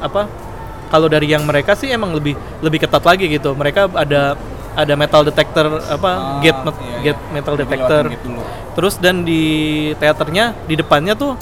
apa 0.00 0.30
kalau 0.90 1.06
dari 1.06 1.30
yang 1.30 1.42
mereka 1.46 1.74
sih 1.74 1.90
emang 1.90 2.14
lebih 2.14 2.34
lebih 2.62 2.82
ketat 2.82 3.02
lagi 3.02 3.26
gitu 3.26 3.54
mereka 3.54 3.90
ada 3.92 4.38
ada 4.78 4.94
metal 4.94 5.26
detector 5.26 5.82
apa 5.82 6.40
gate 6.40 6.60
met- 6.62 6.84
gate 7.02 7.22
metal 7.34 7.54
detector 7.58 8.04
terus 8.78 8.94
dan 9.02 9.26
di 9.26 9.42
teaternya 9.98 10.54
di 10.64 10.78
depannya 10.78 11.18
tuh 11.18 11.34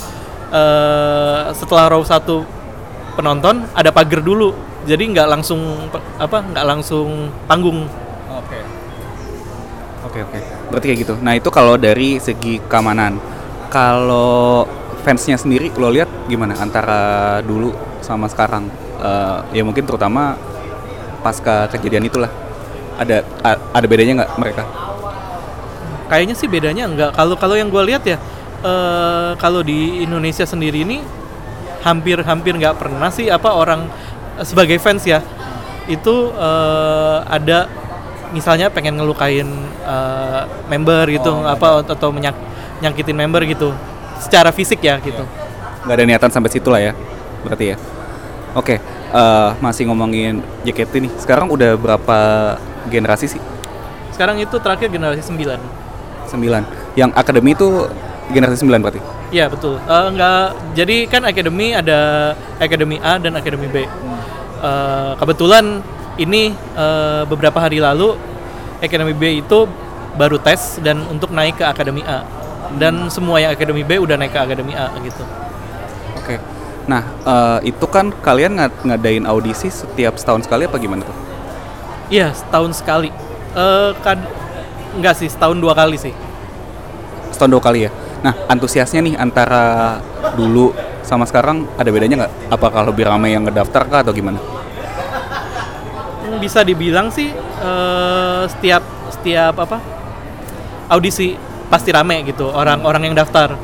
eh, 0.51 1.53
setelah 1.53 1.92
row 1.92 2.03
satu 2.03 2.49
penonton 3.14 3.68
ada 3.77 3.92
pagar 3.92 4.25
dulu 4.25 4.57
jadi 4.88 5.05
nggak 5.05 5.29
langsung 5.29 5.61
apa 6.16 6.40
nggak 6.49 6.64
langsung 6.64 7.29
panggung 7.44 7.85
Oke. 8.38 8.59
Oke 10.07 10.18
oke. 10.25 10.38
Berarti 10.71 10.87
kayak 10.88 11.01
gitu. 11.05 11.14
Nah 11.21 11.35
itu 11.35 11.49
kalau 11.51 11.75
dari 11.75 12.23
segi 12.23 12.62
keamanan. 12.64 13.18
Kalau 13.68 14.64
fansnya 15.04 15.37
sendiri 15.37 15.68
lo 15.76 15.92
lihat 15.92 16.09
gimana 16.26 16.57
antara 16.57 17.00
dulu 17.44 17.72
sama 18.00 18.24
sekarang? 18.26 18.64
Eh, 18.98 19.61
ya 19.61 19.62
mungkin 19.62 19.85
terutama 19.85 20.35
pasca 21.20 21.68
kejadian 21.68 22.09
itulah. 22.09 22.33
Ada 22.98 23.22
a- 23.44 23.61
ada 23.76 23.87
bedanya 23.87 24.24
nggak 24.24 24.33
mereka? 24.40 24.64
kayaknya 26.09 26.33
sih 26.33 26.48
bedanya 26.48 26.88
enggak 26.88 27.12
kalau 27.12 27.37
kalau 27.37 27.52
yang 27.52 27.68
gue 27.68 27.85
lihat 27.85 28.00
ya 28.09 28.16
eh, 28.64 29.31
kalau 29.37 29.61
di 29.61 30.00
Indonesia 30.00 30.48
sendiri 30.48 30.81
ini 30.81 31.04
hampir 31.85 32.24
hampir 32.24 32.57
nggak 32.57 32.81
pernah 32.81 33.12
sih 33.12 33.28
apa 33.28 33.52
orang 33.52 33.85
eh, 34.40 34.44
sebagai 34.48 34.81
fans 34.81 35.04
ya 35.04 35.20
itu 35.85 36.33
eh, 36.33 37.18
ada 37.28 37.68
misalnya 38.33 38.72
pengen 38.72 38.96
ngelukain 38.96 39.52
eh, 39.85 40.42
member 40.72 41.12
gitu 41.12 41.44
apa 41.44 41.85
atau 41.85 42.09
menyak- 42.09 42.40
nyakitin 42.83 43.17
member 43.17 43.43
gitu 43.47 43.75
secara 44.23 44.51
fisik 44.51 44.83
ya 44.83 44.99
gitu 45.03 45.23
Nggak 45.87 45.95
ada 45.95 46.05
niatan 46.05 46.31
sampai 46.35 46.51
situ 46.53 46.69
lah 46.69 46.83
ya. 46.83 46.93
Berarti 47.47 47.73
ya. 47.73 47.77
Oke. 48.53 48.77
eh, 49.09 49.51
masih 49.64 49.88
ngomongin 49.88 50.45
JKT 50.69 50.93
nih. 51.01 51.12
Sekarang 51.17 51.49
udah 51.49 51.79
berapa 51.81 52.19
generasi 52.93 53.31
sih? 53.31 53.41
sekarang 54.19 54.43
itu 54.43 54.59
terakhir 54.59 54.91
generasi 54.91 55.23
9 55.23 55.62
Sembilan. 56.27 56.67
Yang 56.99 57.14
akademi 57.14 57.55
itu 57.55 57.87
generasi 58.35 58.67
9 58.67 58.83
berarti. 58.83 58.99
Iya 59.31 59.47
betul. 59.47 59.79
Eh, 59.79 60.07
enggak. 60.11 60.59
Jadi 60.75 60.97
kan 61.07 61.23
akademi 61.23 61.71
ada 61.71 62.35
akademi 62.59 62.99
A 62.99 63.23
dan 63.23 63.38
akademi 63.38 63.71
B. 63.71 63.87
Eh, 63.87 65.12
kebetulan 65.23 65.87
ini 66.19 66.51
eh, 66.75 67.23
beberapa 67.31 67.62
hari 67.62 67.79
lalu 67.79 68.19
akademi 68.83 69.14
B 69.14 69.38
itu 69.38 69.71
baru 70.19 70.43
tes 70.43 70.83
dan 70.83 71.07
untuk 71.07 71.31
naik 71.31 71.62
ke 71.62 71.64
akademi 71.64 72.03
A. 72.03 72.27
Dan 72.76 73.09
semua 73.09 73.40
yang 73.40 73.57
akademi 73.57 73.81
B 73.81 73.96
udah 73.96 74.20
naik 74.20 74.37
ke 74.37 74.40
akademi 74.44 74.76
A 74.76 74.92
gitu. 75.00 75.24
Oke. 76.20 76.37
Nah, 76.85 77.04
eh, 77.24 77.72
itu 77.72 77.87
kan 77.88 78.12
kalian 78.12 78.61
ngad- 78.61 78.81
ngadain 78.85 79.24
audisi 79.24 79.72
setiap 79.72 80.20
setahun 80.20 80.44
sekali 80.44 80.68
apa 80.68 80.76
gimana 80.76 81.04
tuh? 81.09 81.16
Iya 82.12 82.33
setahun 82.37 82.76
sekali. 82.76 83.09
Eh 83.57 83.90
kad- 84.04 84.28
enggak 84.96 85.16
sih 85.16 85.28
setahun 85.33 85.57
dua 85.57 85.72
kali 85.72 85.96
sih. 85.96 86.12
Setahun 87.33 87.52
dua 87.52 87.62
kali 87.64 87.88
ya. 87.88 87.90
Nah, 88.20 88.35
antusiasnya 88.50 89.00
nih 89.04 89.14
antara 89.16 89.96
dulu 90.37 90.74
sama 91.04 91.24
sekarang 91.24 91.64
ada 91.81 91.88
bedanya 91.88 92.24
nggak? 92.24 92.33
Apakah 92.52 92.85
lebih 92.88 93.09
ramai 93.09 93.33
yang 93.33 93.48
ngedaftar 93.48 93.88
kah 93.88 94.00
atau 94.04 94.12
gimana? 94.12 94.40
Hmm, 96.24 96.37
bisa 96.40 96.61
dibilang 96.64 97.09
sih 97.09 97.33
eh, 97.37 98.42
setiap 98.48 98.85
setiap 99.12 99.54
apa 99.57 99.81
audisi 100.88 101.37
pasti 101.68 101.92
rame 101.92 102.24
gitu 102.24 102.48
orang-orang 102.48 103.12
yang 103.12 103.16
daftar. 103.16 103.57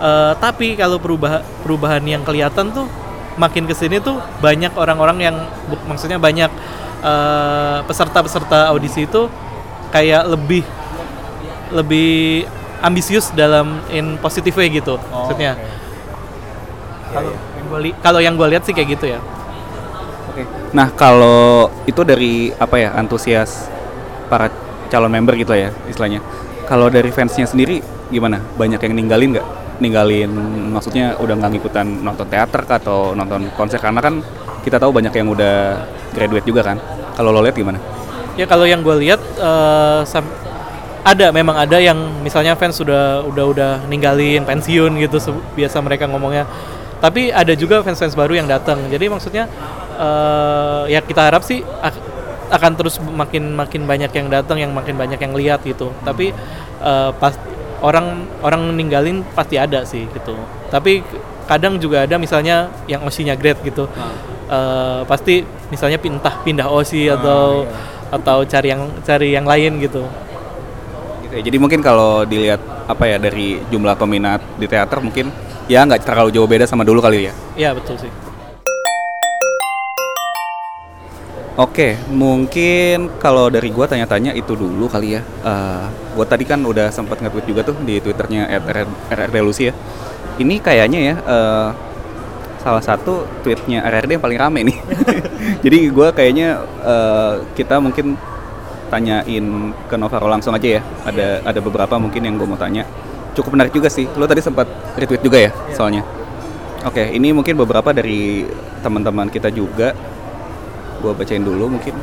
Eh, 0.00 0.32
tapi 0.40 0.80
kalau 0.80 0.96
perubahan 0.96 1.44
perubahan 1.60 2.00
yang 2.00 2.24
kelihatan 2.24 2.72
tuh 2.72 2.88
makin 3.36 3.68
ke 3.68 3.74
sini 3.76 4.00
tuh 4.00 4.16
banyak 4.40 4.72
orang-orang 4.72 5.18
yang 5.20 5.36
maksudnya 5.84 6.16
banyak 6.16 6.48
eh, 7.04 7.78
peserta-peserta 7.84 8.72
audisi 8.72 9.04
itu 9.04 9.28
kayak 9.92 10.24
lebih 10.24 10.64
lebih 11.74 12.46
ambisius 12.80 13.30
dalam 13.36 13.84
in 13.92 14.16
positive 14.18 14.56
way 14.56 14.72
gitu 14.72 14.96
maksudnya. 15.12 15.54
kalau 17.10 17.30
yang 17.34 17.66
gua 17.68 17.80
li- 17.82 17.98
kalau 18.00 18.20
yang 18.22 18.34
gue 18.38 18.48
lihat 18.54 18.62
sih 18.64 18.74
kayak 18.74 18.88
gitu 18.98 19.06
ya. 19.10 19.20
Oke. 20.30 20.46
Nah, 20.70 20.88
kalau 20.94 21.66
itu 21.84 22.00
dari 22.06 22.54
apa 22.54 22.78
ya 22.78 22.94
antusias 22.94 23.66
para 24.30 24.46
calon 24.88 25.10
member 25.10 25.34
gitu 25.34 25.50
ya 25.54 25.74
istilahnya. 25.90 26.22
Kalau 26.70 26.86
dari 26.86 27.10
fansnya 27.10 27.50
sendiri 27.50 27.82
gimana? 28.14 28.38
Banyak 28.54 28.78
yang 28.78 28.94
ninggalin 28.94 29.34
nggak? 29.34 29.46
Ninggalin 29.82 30.30
maksudnya 30.70 31.18
udah 31.18 31.34
nggak 31.34 31.50
ngikutan 31.58 31.86
nonton 32.06 32.30
teater 32.30 32.62
kah 32.62 32.78
atau 32.78 33.10
nonton 33.18 33.50
konser 33.58 33.82
karena 33.82 33.98
kan 33.98 34.22
kita 34.62 34.78
tahu 34.78 34.94
banyak 34.94 35.10
yang 35.10 35.26
udah 35.34 35.82
graduate 36.14 36.46
juga 36.46 36.62
kan. 36.62 36.78
Kalau 37.18 37.34
lo 37.34 37.42
lihat 37.42 37.58
gimana? 37.58 37.82
Ya 38.38 38.46
kalau 38.46 38.70
yang 38.70 38.86
gue 38.86 38.96
lihat 39.02 39.18
sam- 40.06 40.30
ada 41.00 41.32
memang 41.34 41.58
ada 41.58 41.80
yang 41.80 41.96
misalnya 42.22 42.54
fans 42.54 42.78
sudah 42.78 43.24
udah 43.26 43.44
udah 43.50 43.72
ninggalin 43.90 44.46
pensiun 44.46 44.94
gitu 45.02 45.18
biasa 45.58 45.82
mereka 45.82 46.06
ngomongnya. 46.06 46.46
Tapi 47.00 47.32
ada 47.32 47.56
juga 47.56 47.80
fans-fans 47.80 48.12
baru 48.12 48.36
yang 48.36 48.46
datang. 48.46 48.76
Jadi 48.92 49.08
maksudnya 49.08 49.48
eh, 49.96 50.92
ya 50.92 51.00
kita 51.00 51.32
harap 51.32 51.42
sih 51.42 51.64
akan 52.50 52.72
terus 52.76 52.98
makin 52.98 53.54
makin 53.54 53.86
banyak 53.86 54.10
yang 54.10 54.28
datang, 54.28 54.58
yang 54.58 54.74
makin 54.74 54.98
banyak 54.98 55.18
yang 55.18 55.32
lihat 55.32 55.62
gitu. 55.62 55.94
Tapi 56.02 56.34
eh, 56.82 57.10
pas 57.16 57.34
orang 57.80 58.26
orang 58.44 58.74
ninggalin 58.76 59.22
pasti 59.32 59.56
ada 59.56 59.86
sih 59.86 60.04
gitu. 60.10 60.34
Tapi 60.68 61.00
kadang 61.46 61.78
juga 61.82 62.06
ada 62.06 62.18
misalnya 62.18 62.70
yang 62.90 63.02
osinya 63.06 63.34
great 63.38 63.62
gitu. 63.62 63.86
Eh, 64.50 65.00
pasti 65.06 65.46
misalnya 65.70 65.96
pintah 66.02 66.42
pindah 66.42 66.66
osi 66.66 67.06
atau 67.06 67.64
atau 68.10 68.42
cari 68.42 68.74
yang 68.74 68.82
cari 69.06 69.30
yang 69.30 69.46
lain 69.46 69.78
gitu 69.78 70.02
Gitu 71.30 71.38
ya. 71.38 71.42
Jadi 71.46 71.56
mungkin 71.62 71.78
kalau 71.78 72.26
dilihat 72.26 72.58
apa 72.90 73.06
ya 73.06 73.22
dari 73.22 73.62
jumlah 73.70 73.94
peminat 73.94 74.42
di 74.58 74.66
teater 74.66 74.98
mungkin 74.98 75.30
ya 75.70 75.86
nggak 75.86 76.02
terlalu 76.02 76.34
jauh 76.34 76.50
beda 76.50 76.66
sama 76.66 76.82
dulu 76.82 76.98
kali 76.98 77.30
ya. 77.30 77.34
iya 77.54 77.70
betul 77.70 77.94
sih 77.94 78.10
Oke, 81.60 81.92
mungkin 82.08 83.20
kalau 83.20 83.52
dari 83.52 83.68
gua 83.68 83.84
tanya-tanya 83.84 84.32
itu 84.32 84.56
dulu 84.56 84.88
kali 84.88 85.12
ya. 85.12 85.20
Eh, 85.44 85.84
gua 86.16 86.24
tadi 86.24 86.48
kan 86.48 86.56
udah 86.64 86.88
sempat 86.88 87.20
nge-tweet 87.20 87.52
juga 87.52 87.60
tuh 87.60 87.76
di 87.84 88.00
twitternya 88.00 88.48
RRD 89.12 89.36
Lucy 89.44 89.68
ya. 89.68 89.76
Ini 90.40 90.56
kayaknya 90.64 91.00
ya 91.04 91.14
eh, 91.20 91.68
salah 92.64 92.80
satu 92.80 93.28
tweetnya 93.44 93.84
RRD 93.84 94.16
yang 94.16 94.24
paling 94.24 94.40
rame 94.40 94.60
nih. 94.72 94.76
Jadi 95.68 95.78
gua 95.92 96.16
kayaknya 96.16 96.64
eh, 96.80 97.44
kita 97.52 97.76
mungkin 97.76 98.16
tanyain 98.88 99.44
ke 99.84 99.94
Novaro 100.00 100.32
langsung 100.32 100.56
aja 100.56 100.80
ya. 100.80 100.82
Ada 101.04 101.44
ada 101.44 101.60
beberapa 101.60 102.00
mungkin 102.00 102.24
yang 102.24 102.40
gue 102.40 102.48
mau 102.48 102.56
tanya. 102.56 102.88
Cukup 103.36 103.52
menarik 103.52 103.76
juga 103.76 103.92
sih. 103.92 104.08
Lo 104.16 104.24
tadi 104.24 104.40
sempat 104.40 104.64
retweet 104.96 105.20
juga 105.20 105.36
ya 105.36 105.52
soalnya. 105.76 106.08
Oke, 106.88 107.12
ini 107.12 107.36
mungkin 107.36 107.60
beberapa 107.60 107.92
dari 107.92 108.48
teman-teman 108.80 109.28
kita 109.28 109.52
juga. 109.52 109.92
Gue 111.00 111.12
bacain 111.16 111.42
dulu 111.42 111.72
mungkin. 111.72 111.96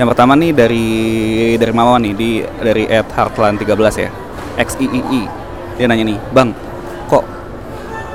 Yang 0.00 0.08
pertama 0.16 0.32
nih 0.36 0.52
dari 0.56 0.86
Mama 1.76 2.00
nih 2.00 2.12
di 2.16 2.30
dari 2.40 2.88
@heartland13 2.88 3.94
ya. 4.00 4.10
XIII. 4.56 5.22
Dia 5.76 5.86
nanya 5.88 6.04
nih, 6.04 6.18
"Bang, 6.32 6.52
kok 7.08 7.24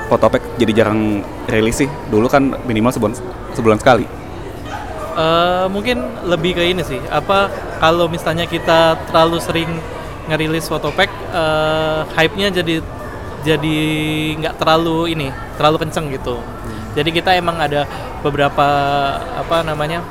Photopek 0.10 0.42
jadi 0.58 0.84
jarang 0.86 1.22
rilis 1.50 1.82
sih? 1.82 1.90
Dulu 2.10 2.30
kan 2.30 2.58
minimal 2.66 2.94
sebulan 2.94 3.14
sebulan 3.54 3.80
sekali." 3.82 4.26
Eh, 5.16 5.66
mungkin 5.72 6.04
lebih 6.28 6.60
ke 6.60 6.64
ini 6.76 6.84
sih 6.84 7.00
apa 7.08 7.48
kalau 7.80 8.12
misalnya 8.12 8.44
kita 8.44 9.00
terlalu 9.08 9.40
sering 9.40 9.72
ngerilis 10.28 10.68
fotopack 10.68 11.08
eh, 11.32 12.04
hype-nya 12.20 12.52
jadi 12.52 12.84
jadi 13.48 13.78
nggak 14.44 14.60
terlalu 14.60 15.16
ini 15.16 15.32
terlalu 15.56 15.88
kenceng 15.88 16.12
gitu 16.12 16.36
jadi 16.96 17.10
kita 17.12 17.36
emang 17.36 17.60
ada 17.60 17.84
beberapa 18.24 18.66
apa 19.20 19.62
namanya 19.62 20.02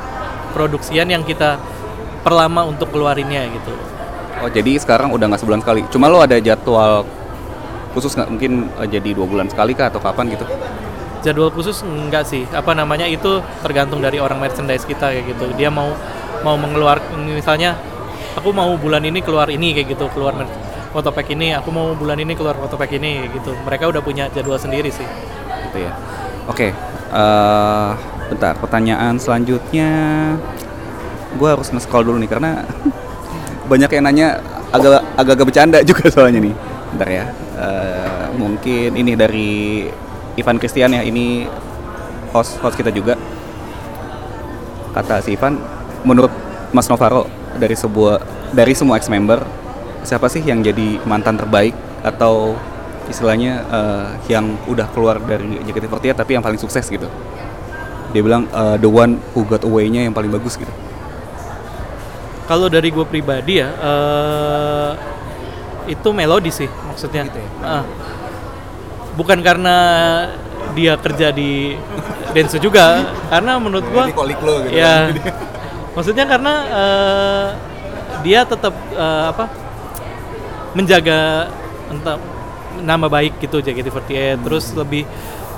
produksian 0.53 1.09
yang 1.11 1.25
kita 1.25 1.59
perlama 2.23 2.69
untuk 2.69 2.93
keluarinnya 2.93 3.49
gitu 3.51 3.75
Oh 4.43 4.51
jadi 4.51 4.77
sekarang 4.77 5.15
udah 5.15 5.31
nggak 5.31 5.41
sebulan 5.41 5.63
sekali. 5.63 5.87
Cuma 5.89 6.11
lo 6.11 6.19
ada 6.19 6.37
jadwal 6.43 7.07
khusus 7.95 8.13
nggak? 8.19 8.29
Mungkin 8.29 8.67
eh, 8.83 8.89
jadi 8.91 9.15
dua 9.15 9.31
bulan 9.31 9.47
sekali 9.47 9.79
kah 9.79 9.89
atau 9.89 10.03
kapan 10.03 10.35
gitu? 10.35 10.45
jadwal 11.25 11.49
khusus 11.49 11.81
enggak 11.81 12.29
sih 12.29 12.45
apa 12.53 12.77
namanya 12.77 13.09
itu 13.09 13.41
tergantung 13.65 14.05
dari 14.05 14.21
orang 14.21 14.37
merchandise 14.37 14.85
kita 14.85 15.09
kayak 15.09 15.25
gitu 15.33 15.57
dia 15.57 15.73
mau 15.73 15.97
mau 16.45 16.53
mengeluarkan 16.61 17.17
misalnya 17.25 17.81
aku 18.37 18.53
mau 18.53 18.69
bulan 18.77 19.01
ini 19.01 19.25
keluar 19.25 19.49
ini 19.49 19.73
kayak 19.73 19.97
gitu 19.97 20.13
keluar 20.13 20.37
fotopack 20.93 21.33
ini 21.33 21.57
aku 21.57 21.73
mau 21.73 21.97
bulan 21.97 22.21
ini 22.21 22.37
keluar 22.37 22.61
fotopack 22.61 22.93
ini 23.01 23.25
kayak 23.25 23.41
gitu 23.41 23.57
mereka 23.65 23.89
udah 23.89 24.05
punya 24.05 24.29
jadwal 24.37 24.61
sendiri 24.61 24.93
sih 24.93 25.09
Gitu 25.65 25.91
ya. 25.91 25.93
Oke. 26.49 26.73
eh 27.15 27.91
bentar. 28.29 28.59
Pertanyaan 28.59 29.15
selanjutnya, 29.21 29.91
gue 31.39 31.49
harus 31.49 31.71
nge-scroll 31.71 32.11
dulu 32.11 32.19
nih 32.19 32.31
karena 32.31 32.67
banyak 33.71 33.91
yang 33.95 34.05
nanya 34.05 34.29
agak 34.75 35.03
agak 35.15 35.45
bercanda 35.47 35.79
juga 35.87 36.11
soalnya 36.11 36.43
nih. 36.43 36.55
Bentar 36.95 37.09
ya. 37.09 37.25
Eh, 37.55 38.27
mungkin 38.35 38.91
ini 38.99 39.15
dari 39.15 39.87
Ivan 40.35 40.59
Christian 40.59 40.99
ya. 40.99 41.03
Ini 41.07 41.47
host 42.35 42.59
host 42.59 42.75
kita 42.75 42.91
juga. 42.91 43.15
Kata 44.95 45.23
si 45.23 45.35
Ivan, 45.35 45.59
menurut 46.03 46.31
Mas 46.75 46.91
Novaro 46.91 47.31
dari 47.59 47.79
sebuah 47.79 48.19
dari 48.51 48.75
semua 48.75 48.99
ex 48.99 49.07
member 49.11 49.43
siapa 50.05 50.29
sih 50.29 50.45
yang 50.45 50.61
jadi 50.61 51.01
mantan 51.09 51.41
terbaik 51.41 51.73
atau 52.05 52.55
istilahnya 53.11 53.53
eh, 53.69 54.09
yang 54.33 54.57
udah 54.69 54.89
keluar 54.93 55.21
dari 55.21 55.61
JKT48 55.65 56.15
tapi 56.17 56.31
yang 56.37 56.45
paling 56.45 56.61
sukses 56.61 56.85
gitu. 56.89 57.07
Dia 58.15 58.23
bilang 58.23 58.47
eh, 58.49 58.77
the 58.81 58.89
one 58.89 59.21
who 59.33 59.43
got 59.45 59.63
away-nya 59.65 60.07
yang 60.07 60.15
paling 60.15 60.31
bagus 60.33 60.57
gitu. 60.59 60.71
kalau 62.45 62.69
dari 62.69 62.93
gue 62.93 63.05
pribadi 63.09 63.57
ya 63.57 63.73
eh, 63.73 64.93
itu 65.89 66.09
melodi 66.13 66.53
sih 66.53 66.69
maksudnya 66.89 67.29
Gitu 67.29 67.41
ya? 67.41 67.49
Ah. 67.65 67.85
bukan 69.17 69.39
karena 69.45 69.77
dia 70.75 70.97
kerja 70.99 71.31
di 71.31 71.77
Densu 72.35 72.59
juga 72.59 73.05
karena 73.31 73.61
menurut 73.63 73.87
gue 73.87 74.05
lo 74.43 74.55
ya 74.69 75.13
maksudnya 75.95 76.25
karena 76.27 76.53
eh, 76.69 77.47
dia 78.25 78.45
tetap 78.45 78.75
eh, 78.93 79.25
apa 79.31 79.45
menjaga 80.75 81.49
entah 81.93 82.19
nama 82.83 83.07
baik 83.07 83.39
gitu 83.39 83.63
JKT48 83.63 84.43
terus 84.43 84.75
lebih 84.75 85.07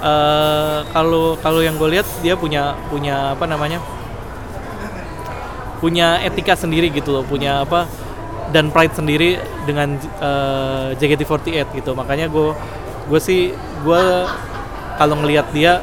eh, 0.03 0.79
kalau 0.93 1.39
kalau 1.41 1.61
yang 1.65 1.81
gue 1.81 1.97
lihat 1.97 2.07
dia 2.21 2.37
punya 2.37 2.77
punya 2.93 3.33
apa 3.33 3.45
namanya? 3.49 3.81
Punya 5.81 6.21
etika 6.25 6.57
sendiri 6.57 6.89
gitu 6.89 7.13
loh 7.13 7.25
punya 7.25 7.65
apa 7.65 7.85
dan 8.53 8.73
pride 8.73 8.97
sendiri 8.97 9.41
dengan 9.65 9.97
eh, 10.01 10.97
JKT48 11.01 11.73
gitu. 11.77 11.97
Makanya 11.97 12.29
gue 12.29 12.53
gue 13.07 13.21
sih 13.23 13.55
gue 13.87 14.03
kalau 14.97 15.15
ngelihat 15.21 15.47
dia 15.53 15.81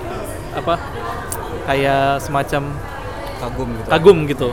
apa 0.54 0.78
kayak 1.66 2.20
semacam 2.22 2.76
kagum 3.42 3.70
gitu. 3.74 3.90
kagum 3.90 4.18
gitu. 4.30 4.50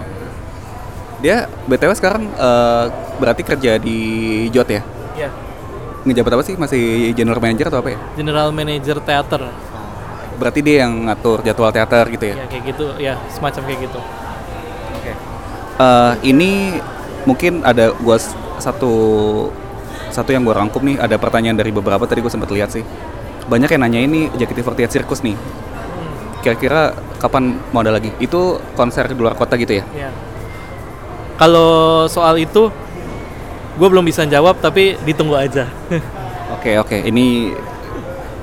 Dia 1.20 1.52
BTW 1.68 1.92
sekarang 1.96 2.24
eh, 2.32 2.84
berarti 3.20 3.42
kerja 3.44 3.76
di 3.76 3.98
Jot 4.48 4.68
ya? 4.72 4.80
ya 5.20 5.28
Ngejabat 6.06 6.32
apa 6.38 6.42
sih? 6.44 6.54
Masih 6.56 7.12
general 7.12 7.40
manager 7.40 7.68
atau 7.68 7.80
apa 7.84 7.92
ya? 7.92 7.98
general 8.16 8.48
manager 8.50 8.96
teater 9.04 9.42
Berarti 10.40 10.60
dia 10.64 10.88
yang 10.88 11.04
ngatur 11.04 11.44
jadwal 11.44 11.68
teater 11.68 12.04
gitu 12.08 12.24
ya? 12.32 12.34
ya 12.40 12.46
kayak 12.48 12.64
gitu 12.72 12.84
ya 12.96 13.14
semacam 13.28 13.62
kayak 13.68 13.80
gitu 13.88 14.00
Oke. 14.96 15.12
Eh, 15.80 16.12
ini 16.28 16.80
mungkin 17.28 17.60
ada 17.64 17.92
gua 18.00 18.16
satu 18.60 18.92
satu 20.08 20.30
yang 20.32 20.44
gua 20.44 20.60
rangkum 20.64 20.80
nih 20.84 20.96
ada 20.96 21.16
pertanyaan 21.20 21.56
dari 21.60 21.72
beberapa 21.72 22.04
tadi 22.08 22.24
gua 22.24 22.32
sempat 22.32 22.48
lihat 22.52 22.72
sih. 22.72 22.84
Banyak 23.48 23.68
yang 23.72 23.82
nanya 23.84 24.00
ini 24.00 24.20
JKT48 24.36 24.88
Circus 24.88 25.20
nih. 25.24 25.36
Kira-kira 26.40 26.96
kapan 27.20 27.60
mau 27.72 27.84
ada 27.84 27.92
lagi? 27.92 28.12
Itu 28.16 28.60
konser 28.76 29.08
di 29.08 29.16
luar 29.16 29.36
kota 29.36 29.60
gitu 29.60 29.76
ya? 29.76 29.84
ya 29.92 30.08
kalau 31.40 32.04
soal 32.04 32.36
itu 32.36 32.68
gue 33.80 33.88
belum 33.88 34.04
bisa 34.04 34.28
jawab 34.28 34.60
tapi 34.60 35.00
ditunggu 35.08 35.40
aja 35.40 35.64
Oke 36.60 36.76
oke, 36.76 36.98
ini 37.08 37.54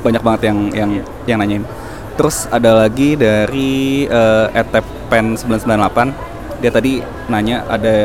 banyak 0.01 0.23
banget 0.23 0.41
yang 0.49 0.57
yang 0.73 0.91
yang 1.29 1.37
nanyain. 1.37 1.63
Terus 2.17 2.49
ada 2.49 2.87
lagi 2.87 3.13
dari 3.13 4.07
uh, 4.09 4.49
@tepen 4.49 5.37
998 5.37 6.57
dia 6.57 6.71
tadi 6.73 6.97
nanya 7.29 7.61
ada 7.69 7.95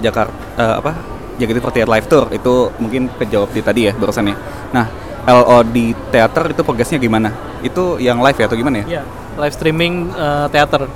Jakarta 0.00 0.32
eh, 0.56 0.74
apa 0.80 0.92
JKT48 1.36 1.84
Live 1.84 2.08
Tour 2.08 2.24
itu 2.32 2.72
mungkin 2.80 3.12
kejawab 3.20 3.52
di 3.52 3.60
tadi 3.60 3.80
ya 3.84 3.92
barusan 3.92 4.32
ya. 4.32 4.36
Nah 4.72 4.86
LO 5.28 5.60
di 5.68 5.92
teater 6.08 6.48
itu 6.56 6.64
progresnya 6.64 6.96
gimana? 6.96 7.28
Itu 7.60 8.00
yang 8.00 8.24
live 8.24 8.38
ya 8.40 8.48
atau 8.48 8.56
gimana 8.56 8.80
ya? 8.80 8.86
ya 8.88 9.02
live 9.36 9.52
streaming 9.52 10.08
eh, 10.08 10.46
teater 10.48 10.88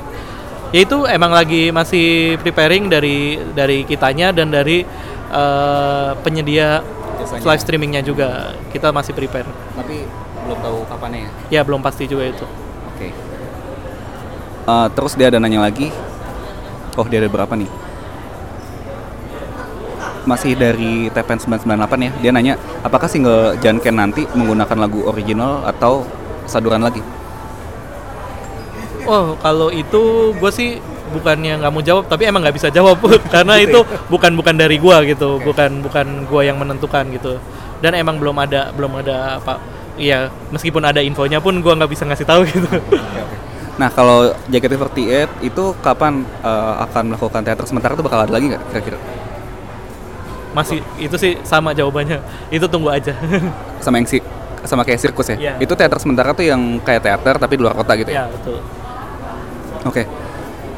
ya 0.73 0.81
itu 0.89 1.05
emang 1.05 1.37
lagi 1.37 1.69
masih 1.69 2.41
preparing 2.41 2.89
dari 2.89 3.37
dari 3.53 3.85
kitanya 3.85 4.33
dan 4.33 4.49
dari 4.49 4.89
eh, 5.33 6.11
penyedia 6.21 6.85
Jasanya. 7.19 7.45
live 7.49 7.63
streamingnya 7.63 8.03
juga 8.05 8.53
kita 8.71 8.93
masih 8.93 9.17
prepare 9.17 9.49
Tapi 9.73 10.05
belum 10.43 10.59
tahu 10.61 10.79
kapannya 10.87 11.21
ya. 11.25 11.31
ya 11.49 11.61
belum 11.65 11.81
pasti 11.81 12.05
juga 12.05 12.29
itu 12.29 12.45
Oke. 12.93 13.09
Eh, 14.63 14.89
terus 14.95 15.17
dia 15.17 15.27
ada 15.27 15.43
nanya 15.43 15.65
lagi. 15.65 15.91
Oh 16.95 17.03
dia 17.03 17.19
ada 17.19 17.27
berapa 17.27 17.51
nih? 17.57 17.67
Masih 20.23 20.55
dari 20.55 21.11
TPN 21.11 21.41
998 21.59 21.99
ya. 21.99 22.11
Dia 22.23 22.31
nanya, 22.31 22.55
apakah 22.87 23.11
single 23.11 23.59
Janken 23.59 23.99
nanti 23.99 24.23
menggunakan 24.39 24.79
lagu 24.79 25.03
original 25.03 25.67
atau 25.67 26.07
saduran 26.47 26.85
lagi? 26.85 27.03
oh 29.03 29.35
kalau 29.43 29.67
itu 29.75 30.31
gue 30.31 30.51
sih 30.55 30.79
bukannya 31.13 31.61
nggak 31.61 31.73
mau 31.73 31.85
jawab 31.85 32.05
tapi 32.09 32.27
emang 32.27 32.41
nggak 32.43 32.57
bisa 32.57 32.69
jawab 32.73 32.97
karena 33.35 33.61
itu 33.61 33.85
bukan 34.09 34.33
bukan 34.33 34.55
dari 34.57 34.81
gua 34.81 35.05
gitu 35.05 35.39
bukan 35.45 35.85
bukan 35.85 36.27
gua 36.27 36.43
yang 36.43 36.57
menentukan 36.57 37.05
gitu 37.13 37.37
dan 37.85 37.93
emang 37.95 38.17
belum 38.17 38.37
ada 38.41 38.73
belum 38.73 39.05
ada 39.05 39.39
apa 39.39 39.83
Iya, 39.93 40.33
meskipun 40.49 40.81
ada 40.81 41.05
infonya 41.05 41.37
pun 41.45 41.61
gua 41.61 41.77
nggak 41.77 41.93
bisa 41.93 42.09
ngasih 42.09 42.25
tahu 42.25 42.49
gitu. 42.49 42.65
Nah 43.77 43.89
kalau 43.93 44.33
JKT48 44.49 45.45
itu 45.45 45.65
kapan 45.85 46.25
eh, 46.45 46.75
akan 46.89 47.13
melakukan 47.13 47.41
teater 47.45 47.65
sementara 47.69 47.93
itu 47.93 48.05
bakal 48.05 48.25
ada 48.25 48.33
lagi 48.33 48.53
nggak 48.53 48.63
kira-kira? 48.73 48.99
Masih 50.53 50.85
itu 51.01 51.17
sih 51.17 51.37
sama 51.45 51.77
jawabannya. 51.77 52.21
Itu 52.53 52.69
tunggu 52.69 52.93
aja. 52.93 53.17
Sama 53.85 53.99
yang 53.99 54.07
si 54.07 54.23
sama 54.63 54.87
kayak 54.87 55.01
sirkus 55.03 55.27
ya? 55.35 55.37
Iya. 55.37 55.53
Itu 55.59 55.75
teater 55.75 55.99
sementara 55.99 56.31
tuh 56.31 56.47
yang 56.47 56.79
kayak 56.87 57.03
teater 57.03 57.35
tapi 57.35 57.59
di 57.59 57.67
luar 57.67 57.75
kota 57.75 57.99
gitu 57.99 58.15
ya? 58.15 58.23
ya, 58.23 58.25
betul. 58.31 58.63
Oke. 59.83 60.07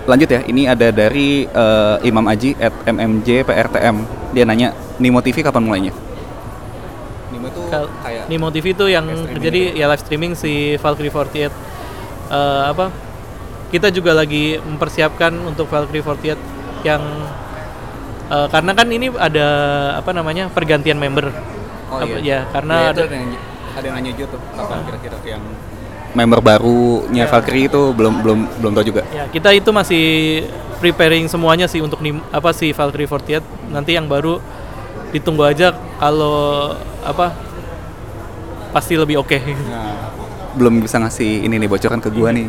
Lanjut 0.05 0.29
ya. 0.29 0.41
Ini 0.43 0.63
ada 0.69 0.89
dari 0.89 1.45
eh, 1.45 1.97
Imam 2.03 2.25
Aji 2.25 2.57
at 2.57 2.75
MMJ 2.85 3.43
PRTM. 3.43 3.97
Dia 4.31 4.45
nanya, 4.45 4.69
Nimo 4.97 5.19
TV 5.19 5.41
kapan 5.41 5.63
mulainya? 5.63 5.93
Nimo 7.31 7.47
itu 7.47 7.63
Kal- 7.67 7.91
kayak 8.01 8.25
Nimo 8.27 8.47
TV 8.49 8.67
itu 8.71 8.87
yang 8.87 9.05
Live 9.05 9.19
streaming 9.21 9.43
jadi 9.43 9.61
ya 9.75 9.87
live 9.87 10.03
streaming 10.03 10.33
si 10.35 10.53
Valkyrie 10.77 11.11
48 11.11 11.51
Eh, 12.25 12.63
apa 12.67 12.89
kita 13.69 13.91
juga 13.91 14.11
lagi 14.13 14.57
mempersiapkan 14.57 15.35
untuk 15.45 15.67
Valkyrie 15.67 16.01
48 16.01 16.41
yang 16.83 17.03
eh, 18.29 18.47
karena 18.49 18.73
kan 18.73 18.87
ini 18.89 19.13
ada 19.13 19.47
apa 19.95 20.11
namanya 20.11 20.49
pergantian 20.49 20.97
member 20.97 21.29
Oh 21.87 22.01
Apa- 22.01 22.17
iya. 22.19 22.41
ya 22.43 22.49
karena 22.49 22.75
Ya, 22.81 22.91
ada 22.91 23.03
ada 23.03 23.13
yang, 23.13 23.29
ada 23.71 23.85
yang 23.85 23.95
nanya 23.95 24.11
juga 24.15 24.27
tuh 24.31 24.41
kapan 24.53 24.79
kira-kira 24.85 25.17
yang 25.29 25.43
member 26.15 26.39
barunya 26.39 27.27
Ya. 27.27 27.31
Valkyrie 27.31 27.67
itu 27.67 27.83
belum 27.91 28.23
belum 28.23 28.39
belum 28.59 28.73
tahu 28.73 28.85
juga. 28.87 29.03
ya 29.11 29.27
kita 29.29 29.51
itu 29.51 29.69
masih 29.69 30.05
preparing 30.79 31.27
semuanya 31.27 31.67
sih 31.67 31.81
untuk 31.81 31.99
nim, 31.99 32.23
apa 32.31 32.51
si 32.51 32.71
Valkyrie 32.71 33.07
48 33.07 33.43
nanti 33.69 33.93
yang 33.93 34.07
baru 34.07 34.39
ditunggu 35.11 35.43
aja 35.43 35.71
kalau 35.97 36.75
apa 37.01 37.35
pasti 38.71 38.95
lebih 38.95 39.19
oke 39.19 39.39
Nah, 39.65 40.11
belum 40.55 40.79
bisa 40.79 40.99
ngasih 40.99 41.47
ini 41.47 41.57
nih 41.57 41.67
bocoran 41.67 41.99
ke 41.99 42.11
gua 42.11 42.31
nih. 42.31 42.47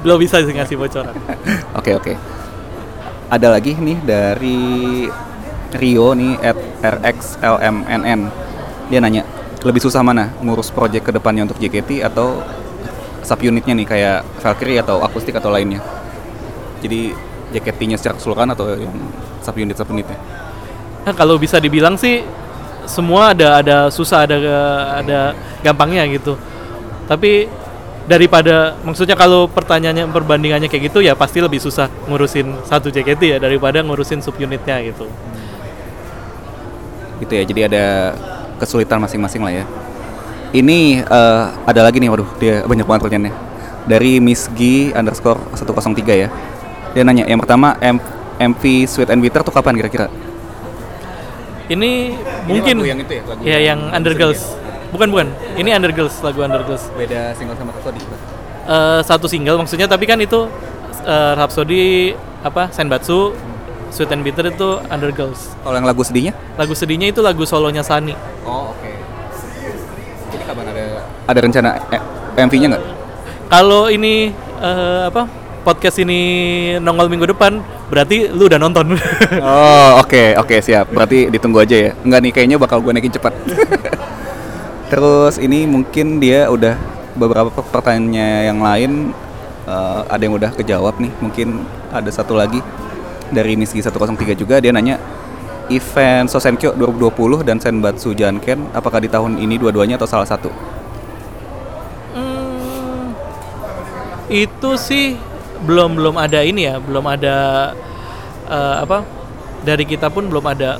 belum 0.00 0.20
bisa 0.20 0.40
sih 0.40 0.52
ngasih 0.52 0.76
bocoran 0.76 1.16
Oke 1.80 1.92
oke. 1.92 2.12
Ada 3.26 3.48
lagi 3.50 3.72
nih 3.72 3.98
dari 4.04 4.60
Rio 5.74 6.12
nih 6.12 6.38
at 6.38 6.54
RXLMNN. 6.80 8.20
Dia 8.86 9.00
nanya 9.00 9.24
lebih 9.64 9.80
susah 9.80 10.04
mana 10.04 10.28
ngurus 10.44 10.68
project 10.68 11.08
ke 11.08 11.12
depannya 11.16 11.48
untuk 11.48 11.56
JKT 11.56 12.04
atau 12.04 12.44
subunitnya 13.24 13.72
nih 13.72 13.86
kayak 13.88 14.18
Valkyrie 14.44 14.78
atau 14.84 15.00
akustik 15.00 15.32
atau 15.32 15.48
lainnya. 15.48 15.80
Jadi 16.84 17.16
JKT-nya 17.56 17.96
secara 17.96 18.20
keseluruhan 18.20 18.52
atau 18.52 18.76
yang 18.76 18.92
subunit 19.40 19.72
subunitnya. 19.80 20.20
Nah, 21.08 21.16
kalau 21.16 21.40
bisa 21.40 21.56
dibilang 21.56 21.96
sih 21.96 22.20
semua 22.84 23.32
ada 23.32 23.64
ada 23.64 23.76
susah 23.88 24.28
ada 24.28 24.36
ada 25.00 25.20
gampangnya 25.64 26.04
gitu. 26.12 26.36
Tapi 27.08 27.48
daripada 28.04 28.76
maksudnya 28.84 29.16
kalau 29.16 29.48
pertanyaannya 29.48 30.12
perbandingannya 30.12 30.68
kayak 30.68 30.92
gitu 30.92 31.00
ya 31.00 31.16
pasti 31.16 31.40
lebih 31.40 31.56
susah 31.56 31.88
ngurusin 32.04 32.68
satu 32.68 32.92
JKT 32.92 33.22
ya 33.24 33.38
daripada 33.40 33.80
ngurusin 33.80 34.20
subunitnya 34.20 34.76
gitu. 34.84 35.08
gitu 37.24 37.32
ya 37.32 37.44
jadi 37.48 37.60
ada 37.72 37.84
kesulitan 38.60 39.02
masing-masing 39.02 39.42
lah 39.42 39.52
ya 39.62 39.64
ini 40.54 41.02
eh, 41.02 41.44
ada 41.66 41.80
lagi 41.82 41.98
nih 41.98 42.10
waduh 42.10 42.28
dia 42.38 42.62
banyak 42.64 42.86
banget 42.86 43.00
pertanyaannya 43.06 43.34
dari 43.84 44.22
Miss 44.22 44.48
G 44.56 44.92
underscore 44.94 45.40
103 45.52 46.22
ya 46.24 46.28
dia 46.94 47.02
nanya 47.02 47.26
yang 47.26 47.42
pertama 47.42 47.74
M 47.82 47.98
MV 48.38 48.62
Sweet 48.86 49.10
and 49.10 49.20
Bitter 49.22 49.42
tuh 49.42 49.54
kapan 49.54 49.78
kira-kira 49.78 50.10
Ini 51.64 52.12
mungkin 52.44 52.76
lagu 52.76 52.88
yang 52.92 53.00
itu 53.00 53.12
ya, 53.16 53.22
lagu 53.24 53.40
ya 53.40 53.56
yang 53.56 53.80
yang 53.88 53.96
Undergirls. 53.96 54.52
Bukan 54.92 55.08
bukan. 55.08 55.32
Ini 55.56 55.72
Undergirls 55.80 56.12
lagu 56.20 56.44
Undergirls. 56.44 56.92
beda 56.92 57.32
single 57.32 57.56
sama 57.56 57.72
Rhapsody 57.72 58.04
Eh, 58.64 59.00
satu 59.04 59.28
single 59.28 59.60
maksudnya 59.60 59.88
tapi 59.88 60.04
kan 60.04 60.20
itu 60.20 60.44
eh, 61.04 61.32
Rhapsody 61.36 62.12
apa 62.44 62.68
Senbatsu 62.68 63.32
Sweet 63.94 64.10
and 64.10 64.26
Bitter 64.26 64.42
itu 64.44 64.82
Undergirls. 64.84 65.54
kalau 65.62 65.78
yang 65.78 65.86
lagu 65.86 66.02
sedihnya? 66.02 66.34
Lagu 66.58 66.74
sedihnya 66.74 67.14
itu 67.14 67.22
lagu 67.22 67.46
solonya 67.46 67.80
Sunny. 67.80 68.10
oh 68.42 68.74
oke. 68.74 68.90
Jadi 70.28 70.42
kapan 70.42 70.66
ada 70.66 70.84
ada 71.24 71.38
rencana 71.38 71.68
eh, 71.88 72.02
MV-nya 72.36 72.66
nggak? 72.74 72.84
Kalau 73.46 73.86
ini 73.86 74.34
eh, 74.58 75.02
apa 75.06 75.30
podcast 75.62 75.96
ini 75.96 76.20
nongol 76.76 77.06
minggu 77.06 77.30
depan, 77.30 77.62
berarti 77.86 78.28
lu 78.28 78.50
udah 78.50 78.58
nonton. 78.58 78.98
Oh 79.40 80.02
oke 80.02 80.34
oke 80.36 80.58
siap. 80.58 80.90
Berarti 80.90 81.30
ditunggu 81.30 81.62
aja 81.62 81.76
ya. 81.78 81.90
Enggak 82.02 82.20
nih 82.20 82.32
kayaknya 82.34 82.56
bakal 82.58 82.82
gue 82.82 82.90
naikin 82.90 83.14
cepat. 83.14 83.30
Terus 84.92 85.38
ini 85.38 85.64
mungkin 85.64 86.18
dia 86.18 86.50
udah 86.50 86.74
beberapa 87.14 87.48
per- 87.48 87.70
pertanyaan 87.70 88.10
yang 88.44 88.58
lain 88.58 88.90
eh, 89.64 90.00
Ada 90.10 90.22
yang 90.26 90.34
udah 90.34 90.50
kejawab 90.50 90.98
nih. 90.98 91.14
Mungkin 91.22 91.62
ada 91.88 92.10
satu 92.10 92.34
lagi 92.34 92.58
Dari 93.32 93.56
Miski 93.56 93.80
103 93.80 94.36
juga 94.36 94.60
dia 94.60 94.74
nanya 94.74 95.00
Event 95.72 96.28
Sosenkyo 96.28 96.76
2020 96.76 97.40
dan 97.48 97.56
Senbatsu 97.56 98.12
Janken 98.12 98.68
Apakah 98.76 99.00
di 99.00 99.08
tahun 99.08 99.40
ini 99.40 99.56
dua-duanya 99.56 99.96
atau 99.96 100.08
salah 100.08 100.28
satu? 100.28 100.52
Hmm, 102.12 103.16
itu 104.28 104.70
sih 104.76 105.16
belum 105.64 105.96
belum 105.96 106.20
ada 106.20 106.44
ini 106.44 106.68
ya, 106.68 106.76
belum 106.76 107.04
ada 107.08 107.36
eh, 108.44 108.76
apa 108.84 109.00
dari 109.64 109.88
kita 109.88 110.12
pun 110.12 110.28
belum 110.28 110.44
ada 110.44 110.76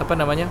apa 0.00 0.12
namanya 0.16 0.48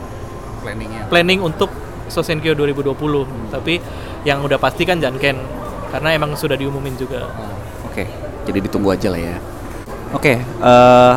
Planningnya 0.61 1.09
planning 1.09 1.41
untuk 1.41 1.73
Sosenkyo 2.05 2.53
2020. 2.53 3.49
Tapi 3.49 3.81
yang 4.25 4.45
udah 4.45 4.61
pasti 4.61 4.85
kan 4.85 5.01
Janken 5.01 5.37
karena 5.89 6.09
emang 6.13 6.37
sudah 6.37 6.57
diumumin 6.57 6.93
juga. 6.97 7.29
Oke, 7.85 8.05
jadi 8.45 8.59
ditunggu 8.61 8.93
aja 8.93 9.09
lah 9.09 9.21
ya. 9.21 9.37
Oke, 10.13 10.37
eh, 10.41 11.13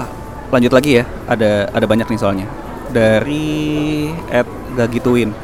lanjut 0.49 0.73
lagi 0.73 1.03
ya. 1.03 1.05
Ada 1.29 1.69
ada 1.75 1.87
banyak 1.89 2.09
nih 2.09 2.21
soalnya. 2.21 2.47
Dari 2.89 4.09
at 4.33 4.49
Gagituin. 4.77 5.35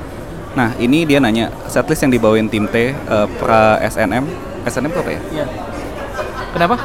Nah, 0.55 0.71
ini 0.79 1.03
dia 1.03 1.19
nanya 1.19 1.51
setlist 1.67 2.07
yang 2.07 2.15
dibawain 2.15 2.49
tim 2.49 2.71
T 2.71 2.95
eh, 2.95 3.27
pra 3.37 3.83
SNM. 3.85 4.25
SNM 4.65 4.91
itu 4.95 5.01
apa 5.01 5.11
ya? 5.13 5.21
Iya. 5.35 5.47
Kenapa? 6.55 6.77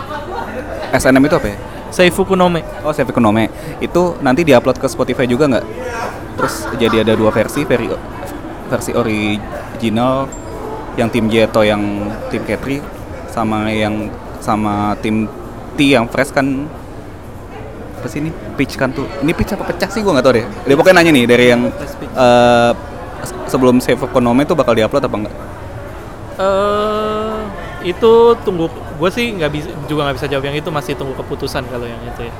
SNM 0.91 1.23
itu 1.29 1.35
apa 1.37 1.47
ya? 1.53 1.57
Seifuku 1.89 2.37
Nome. 2.37 2.61
Oh, 2.85 2.93
Sevi 2.93 3.09
Konome. 3.13 3.49
Itu 3.81 4.17
nanti 4.21 4.45
diupload 4.45 4.77
ke 4.77 4.87
Spotify 4.89 5.25
juga 5.25 5.49
nggak? 5.49 5.65
Terus 6.37 6.55
jadi 6.77 7.03
ada 7.03 7.13
dua 7.17 7.33
versi, 7.33 7.65
veri, 7.65 7.89
versi 8.69 8.91
original 8.93 10.29
yang 10.95 11.09
tim 11.09 11.27
J 11.27 11.49
atau 11.49 11.65
yang 11.65 11.81
tim 12.29 12.45
Katri 12.45 12.79
sama 13.29 13.69
yang 13.73 14.09
sama 14.39 14.95
tim 15.01 15.27
T 15.79 15.95
yang 15.95 16.11
fresh 16.11 16.35
kan 16.35 16.67
apa 17.99 18.07
sih 18.11 18.19
ini? 18.19 18.35
Pitch 18.59 18.75
kan 18.75 18.91
tuh. 18.91 19.07
Ini 19.23 19.31
pitch 19.31 19.55
apa 19.55 19.63
pecah 19.63 19.87
sih? 19.87 20.03
Gua 20.03 20.19
nggak 20.19 20.25
tahu 20.27 20.35
deh. 20.35 20.45
Dia 20.67 20.75
pokoknya 20.75 20.99
nanya 20.99 21.11
nih 21.15 21.23
dari 21.23 21.45
yang 21.55 21.71
se- 23.23 23.39
sebelum 23.51 23.79
save 23.83 23.99
Konome 24.11 24.43
itu 24.43 24.55
bakal 24.55 24.75
diupload 24.75 25.03
apa 25.03 25.17
enggak 25.19 25.35
eh 26.39 27.39
itu 27.83 28.11
tunggu 28.47 28.71
gue 28.71 29.09
sih 29.11 29.35
nggak 29.35 29.51
bisa 29.51 29.69
juga 29.91 30.07
nggak 30.07 30.17
bisa 30.19 30.27
jawab 30.31 30.43
yang 30.47 30.55
itu 30.55 30.71
masih 30.71 30.95
tunggu 30.95 31.15
keputusan 31.19 31.67
kalau 31.67 31.83
yang 31.83 31.99
itu 32.07 32.27
ya. 32.27 32.33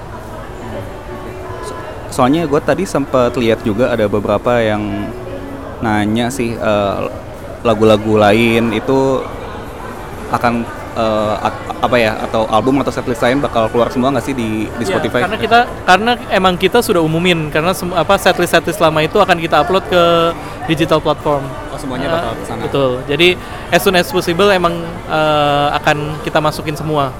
Soalnya 2.08 2.48
gue 2.48 2.62
tadi 2.64 2.84
sempat 2.88 3.36
lihat 3.36 3.60
juga 3.68 3.92
ada 3.92 4.08
beberapa 4.08 4.56
yang 4.64 4.82
nanya 5.84 6.32
sih 6.32 6.56
eh, 6.56 7.00
lagu-lagu 7.64 8.16
lain 8.16 8.72
itu 8.72 9.20
akan 10.32 10.64
at- 11.40 11.58
apa 11.80 11.96
ya 11.96 12.12
atau 12.20 12.44
album 12.46 12.80
atau 12.80 12.90
setlist 12.90 13.20
lain 13.20 13.40
bakal 13.40 13.68
keluar 13.68 13.88
semua 13.88 14.10
nggak 14.10 14.22
sih 14.22 14.34
di 14.34 14.50
di 14.68 14.84
Iya, 14.84 14.90
Spotify? 14.90 15.20
karena 15.22 15.38
kita 15.38 15.60
karena 15.84 16.12
emang 16.30 16.54
kita 16.56 16.80
sudah 16.80 17.00
umumin 17.00 17.48
karena 17.48 17.72
sem- 17.72 17.94
apa 17.94 18.16
setlist 18.16 18.52
setlist 18.52 18.78
lama 18.78 19.00
itu 19.00 19.16
akan 19.16 19.38
kita 19.38 19.60
upload 19.60 19.86
ke 19.86 20.04
digital 20.68 21.00
platform 21.00 21.44
Oh, 21.70 21.78
semuanya 21.78 22.06
Eh, 22.06 22.14
bakal 22.14 22.32
ke 22.34 22.44
sana. 22.44 22.62
betul 22.62 22.92
jadi 23.06 23.28
as 23.70 23.80
soon 23.80 23.96
as 23.96 24.08
possible 24.08 24.50
emang 24.50 24.76
eh, 25.06 25.68
akan 25.74 25.98
kita 26.22 26.38
masukin 26.38 26.74
semua 26.74 27.16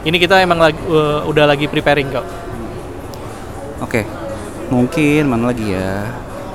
ini 0.00 0.16
kita 0.16 0.38
emang 0.38 0.58
lagi, 0.58 0.78
eh, 0.78 1.20
udah 1.24 1.44
lagi 1.44 1.66
preparing 1.66 2.08
kok 2.08 2.26
Oke, 3.78 4.02
mungkin 4.68 5.22
mana 5.24 5.48
lagi 5.48 5.70
ya? 5.70 6.02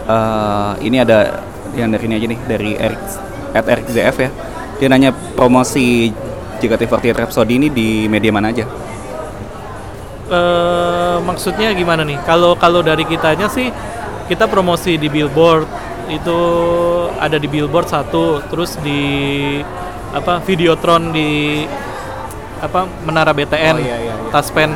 Eh, 0.04 0.72
ini 0.84 1.00
ada 1.00 1.40
yang 1.72 1.88
dari 1.88 2.04
ini 2.04 2.14
aja 2.14 2.28
nih 2.28 2.40
dari 2.44 2.72
Eric 2.76 3.02
at 3.54 3.66
Eric 3.66 3.86
ZF 3.88 4.18
ya. 4.20 4.30
Dia 4.76 4.88
nanya 4.88 5.10
promosi 5.34 6.12
JKT48 6.64 7.28
Rhapsody 7.28 7.60
ini 7.60 7.68
di 7.68 8.08
media 8.08 8.32
mana 8.32 8.56
aja? 8.56 8.64
Eh, 10.34 11.18
maksudnya 11.28 11.76
gimana 11.76 12.08
nih? 12.08 12.18
Kalau 12.24 12.56
kalau 12.56 12.80
dari 12.80 13.04
kitanya 13.04 13.52
sih 13.52 13.68
kita 14.32 14.48
promosi 14.48 14.96
di 14.96 15.12
billboard 15.12 15.68
itu 16.08 16.40
ada 17.20 17.36
di 17.36 17.48
billboard 17.52 17.92
satu, 17.92 18.40
terus 18.48 18.80
di 18.80 19.60
apa 20.16 20.40
Videotron 20.48 21.12
di 21.12 21.64
apa 22.64 22.88
Menara 23.04 23.36
BTN, 23.36 23.76
Oh, 23.76 23.84
iya, 23.84 23.98
iya, 24.00 24.14
iya. 24.16 24.32
Taspen, 24.32 24.72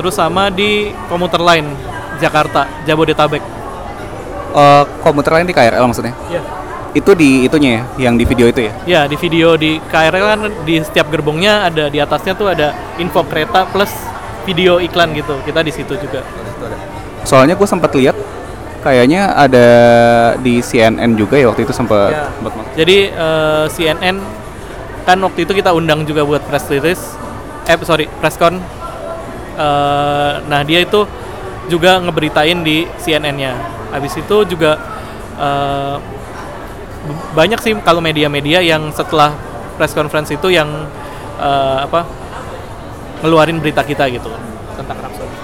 terus 0.00 0.16
sama 0.16 0.48
di 0.48 0.88
komuter 1.12 1.40
lain 1.44 1.68
Jakarta, 2.16 2.64
Jabodetabek. 2.88 3.44
Eh, 4.54 4.84
komuter 5.04 5.32
lain 5.36 5.46
di 5.46 5.52
KRL 5.52 5.84
maksudnya? 5.84 6.14
Ya. 6.32 6.40
Itu 6.94 7.10
di 7.18 7.42
itunya 7.42 7.82
ya, 7.98 8.08
yang 8.08 8.14
di 8.14 8.22
video 8.22 8.46
itu 8.46 8.70
ya? 8.70 8.72
Ya 8.86 9.00
di 9.10 9.18
video 9.18 9.58
di 9.58 9.82
KRL 9.90 10.24
kan 10.24 10.40
di 10.62 10.78
setiap 10.78 11.10
gerbongnya 11.10 11.66
ada 11.66 11.90
di 11.90 11.98
atasnya 11.98 12.38
tuh 12.38 12.54
ada 12.54 12.70
info 13.02 13.26
kereta 13.26 13.66
plus 13.66 13.90
video 14.46 14.78
iklan 14.78 15.10
gitu. 15.10 15.34
Kita 15.42 15.60
di 15.60 15.74
situ 15.74 15.98
juga. 15.98 16.22
Soalnya 17.26 17.58
gue 17.58 17.66
sempat 17.66 17.90
lihat 17.98 18.14
kayaknya 18.86 19.32
ada 19.34 19.66
di 20.38 20.62
CNN 20.62 21.16
juga 21.16 21.34
ya 21.34 21.50
waktu 21.50 21.66
itu 21.66 21.74
sempat 21.74 22.14
Ya. 22.14 22.30
Jadi 22.78 23.10
eh, 23.10 23.64
CNN 23.68 24.16
kan 25.02 25.18
waktu 25.18 25.44
itu 25.44 25.52
kita 25.52 25.74
undang 25.74 26.06
juga 26.06 26.22
buat 26.22 26.46
press 26.46 26.70
release. 26.70 27.02
eh 27.64 27.74
sorry 27.82 28.06
preskon 28.20 28.60
Eh, 29.54 30.32
nah 30.50 30.66
dia 30.66 30.82
itu 30.82 31.06
juga 31.70 32.02
ngeberitain 32.02 32.60
di 32.60 32.82
CNN-nya 32.98 33.54
habis 33.88 34.10
itu 34.18 34.36
juga 34.44 34.74
b- 35.38 36.13
banyak 37.36 37.60
sih 37.60 37.72
kalau 37.84 38.00
media-media 38.00 38.64
yang 38.64 38.88
setelah 38.94 39.34
press 39.76 39.92
conference 39.92 40.30
itu 40.32 40.48
yang 40.54 40.68
eh, 41.38 41.78
apa 41.84 42.06
ngeluarin 43.24 43.60
berita 43.60 43.80
kita 43.84 44.08
gitu 44.12 44.28
tentang 44.76 44.96
Rhapsody 45.00 45.36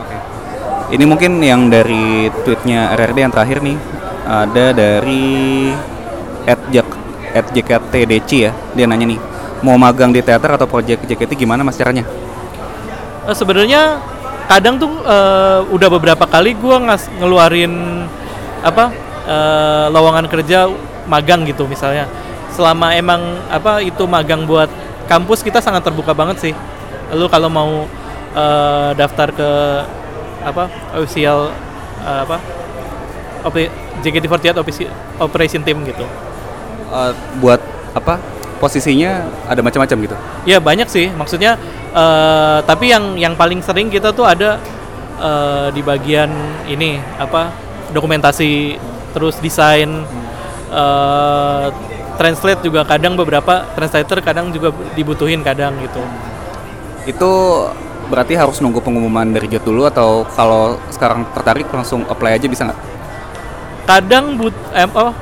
Oke. 0.00 0.16
Ini 0.96 1.04
mungkin 1.04 1.42
yang 1.42 1.68
dari 1.68 2.32
tweetnya 2.44 2.94
RRD 2.94 3.18
yang 3.28 3.32
terakhir 3.32 3.58
nih 3.60 3.76
ada 4.26 4.74
dari 4.74 5.24
@jak 6.72 6.88
@jktdc 7.52 8.30
ya. 8.32 8.52
Dia 8.72 8.86
nanya 8.88 9.06
nih, 9.06 9.20
mau 9.60 9.76
magang 9.76 10.10
di 10.10 10.24
teater 10.24 10.56
atau 10.56 10.64
project 10.64 11.04
JKT 11.04 11.36
gimana 11.36 11.60
mas 11.60 11.76
caranya? 11.76 12.06
Eh, 13.26 13.34
sebenarnya 13.34 14.00
kadang 14.46 14.78
tuh 14.78 14.90
eh, 15.02 15.60
udah 15.74 15.88
beberapa 15.90 16.24
kali 16.24 16.54
ngas 16.56 17.10
ngeluarin 17.18 18.06
apa 18.62 18.94
eh, 19.26 19.86
lowongan 19.90 20.26
kerja 20.30 20.70
magang 21.06 21.46
gitu 21.46 21.66
misalnya. 21.66 22.06
Selama 22.54 22.94
emang 22.94 23.20
apa 23.50 23.82
itu 23.82 24.04
magang 24.06 24.44
buat 24.46 24.68
kampus 25.06 25.42
kita 25.42 25.62
sangat 25.62 25.86
terbuka 25.86 26.12
banget 26.12 26.50
sih. 26.50 26.52
Lu 27.14 27.30
kalau 27.30 27.46
mau 27.50 27.86
eh, 28.34 28.90
daftar 28.94 29.30
ke 29.30 29.50
apa 30.46 30.70
official 30.94 31.50
eh, 32.02 32.20
apa 32.22 32.38
Ope- 33.46 33.70
JKT48 34.02 34.58
offici- 34.58 34.90
operation 35.22 35.62
team 35.62 35.86
gitu. 35.86 36.02
Eh, 36.90 37.12
buat 37.38 37.62
apa? 37.94 38.18
Posisinya 38.56 39.28
ada 39.46 39.60
macam-macam 39.60 39.96
gitu. 40.08 40.16
Ya 40.48 40.58
banyak 40.58 40.88
sih, 40.88 41.12
maksudnya 41.12 41.60
eh, 41.92 42.58
tapi 42.64 42.90
yang 42.90 43.14
yang 43.14 43.34
paling 43.36 43.60
sering 43.62 43.92
kita 43.92 44.10
tuh 44.16 44.24
ada 44.26 44.58
eh, 45.20 45.68
di 45.70 45.84
bagian 45.84 46.32
ini 46.66 46.98
apa 47.20 47.52
dokumentasi, 47.92 48.80
terus 49.14 49.38
desain, 49.38 50.02
eh, 50.76 51.66
translate 52.20 52.60
juga 52.64 52.84
kadang 52.84 53.16
beberapa 53.16 53.64
translator 53.72 54.20
kadang 54.20 54.52
juga 54.52 54.72
dibutuhin 54.92 55.40
kadang 55.40 55.76
gitu. 55.80 56.00
Itu 57.08 57.32
berarti 58.06 58.38
harus 58.38 58.62
nunggu 58.62 58.78
pengumuman 58.84 59.26
dari 59.34 59.50
JOT 59.50 59.64
dulu 59.66 59.82
atau 59.90 60.22
kalau 60.36 60.78
sekarang 60.94 61.26
tertarik 61.34 61.66
langsung 61.74 62.06
apply 62.06 62.38
aja 62.38 62.46
bisa 62.46 62.68
nggak? 62.68 62.80
Kadang 63.86 64.38
but 64.38 64.54
eh, 64.74 64.86
oh 64.90 65.12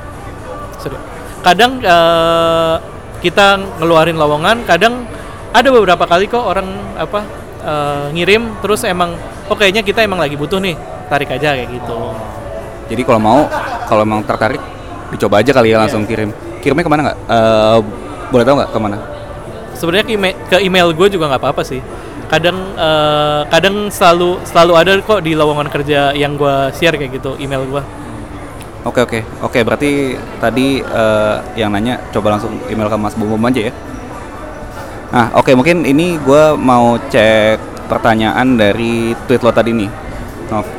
sorry. 0.81 0.97
kadang 1.45 1.77
eh, 1.81 2.75
kita 3.21 3.61
ngeluarin 3.81 4.17
lowongan, 4.17 4.65
kadang 4.69 5.05
ada 5.53 5.69
beberapa 5.71 6.05
kali 6.05 6.29
kok 6.29 6.41
orang 6.41 6.67
apa 6.97 7.21
eh, 7.61 8.05
ngirim 8.13 8.59
terus 8.61 8.85
emang 8.85 9.13
oh 9.49 9.55
kayaknya 9.57 9.85
kita 9.85 10.01
emang 10.01 10.21
lagi 10.21 10.37
butuh 10.37 10.57
nih 10.57 10.77
tarik 11.09 11.29
aja 11.29 11.53
kayak 11.53 11.69
gitu. 11.69 11.97
Jadi 12.85 13.01
kalau 13.01 13.17
mau, 13.17 13.41
kalau 13.89 14.05
emang 14.05 14.21
tertarik, 14.21 14.61
dicoba 15.13 15.41
aja 15.43 15.51
kali 15.53 15.73
ya 15.73 15.77
langsung 15.81 16.07
kirim. 16.07 16.33
Kirimnya 16.63 16.85
ke 16.85 16.91
mana 16.91 17.01
nggak? 17.11 17.17
Eh, 17.29 17.79
boleh 18.33 18.43
tahu 18.47 18.55
nggak 18.57 18.71
ke 18.73 18.79
mana? 18.81 18.97
sebenarnya 19.75 20.05
ke 20.07 20.13
email, 20.15 20.35
ke 20.47 20.57
email 20.63 20.87
gue 20.95 21.07
juga 21.11 21.29
nggak 21.29 21.41
apa-apa 21.43 21.61
sih 21.61 21.83
kadang 22.25 22.57
eh, 22.73 23.41
kadang 23.51 23.91
selalu 23.93 24.41
selalu 24.47 24.73
ada 24.73 24.91
kok 25.03 25.21
di 25.21 25.37
lowongan 25.37 25.69
kerja 25.69 26.15
yang 26.15 26.39
gue 26.39 26.73
share 26.73 26.97
kayak 26.97 27.21
gitu 27.21 27.37
email 27.37 27.61
gue 27.67 27.83
Oke 28.85 29.01
oke 29.01 29.19
oke 29.41 29.59
berarti 29.65 30.13
tadi 30.37 30.77
eh, 30.77 31.35
yang 31.57 31.73
nanya 31.73 31.97
coba 32.13 32.37
langsung 32.37 32.53
email 32.69 32.85
ke 32.85 32.97
Mas 33.01 33.17
Bum 33.17 33.33
Bum 33.33 33.41
aja 33.41 33.57
ya. 33.57 33.73
Nah 35.09 35.33
oke 35.33 35.57
mungkin 35.57 35.81
ini 35.89 36.21
gue 36.21 36.53
mau 36.53 36.93
cek 37.09 37.89
pertanyaan 37.89 38.45
dari 38.53 39.17
tweet 39.25 39.41
lo 39.41 39.49
tadi 39.49 39.73
nih. 39.73 39.89
Nov, 40.53 40.69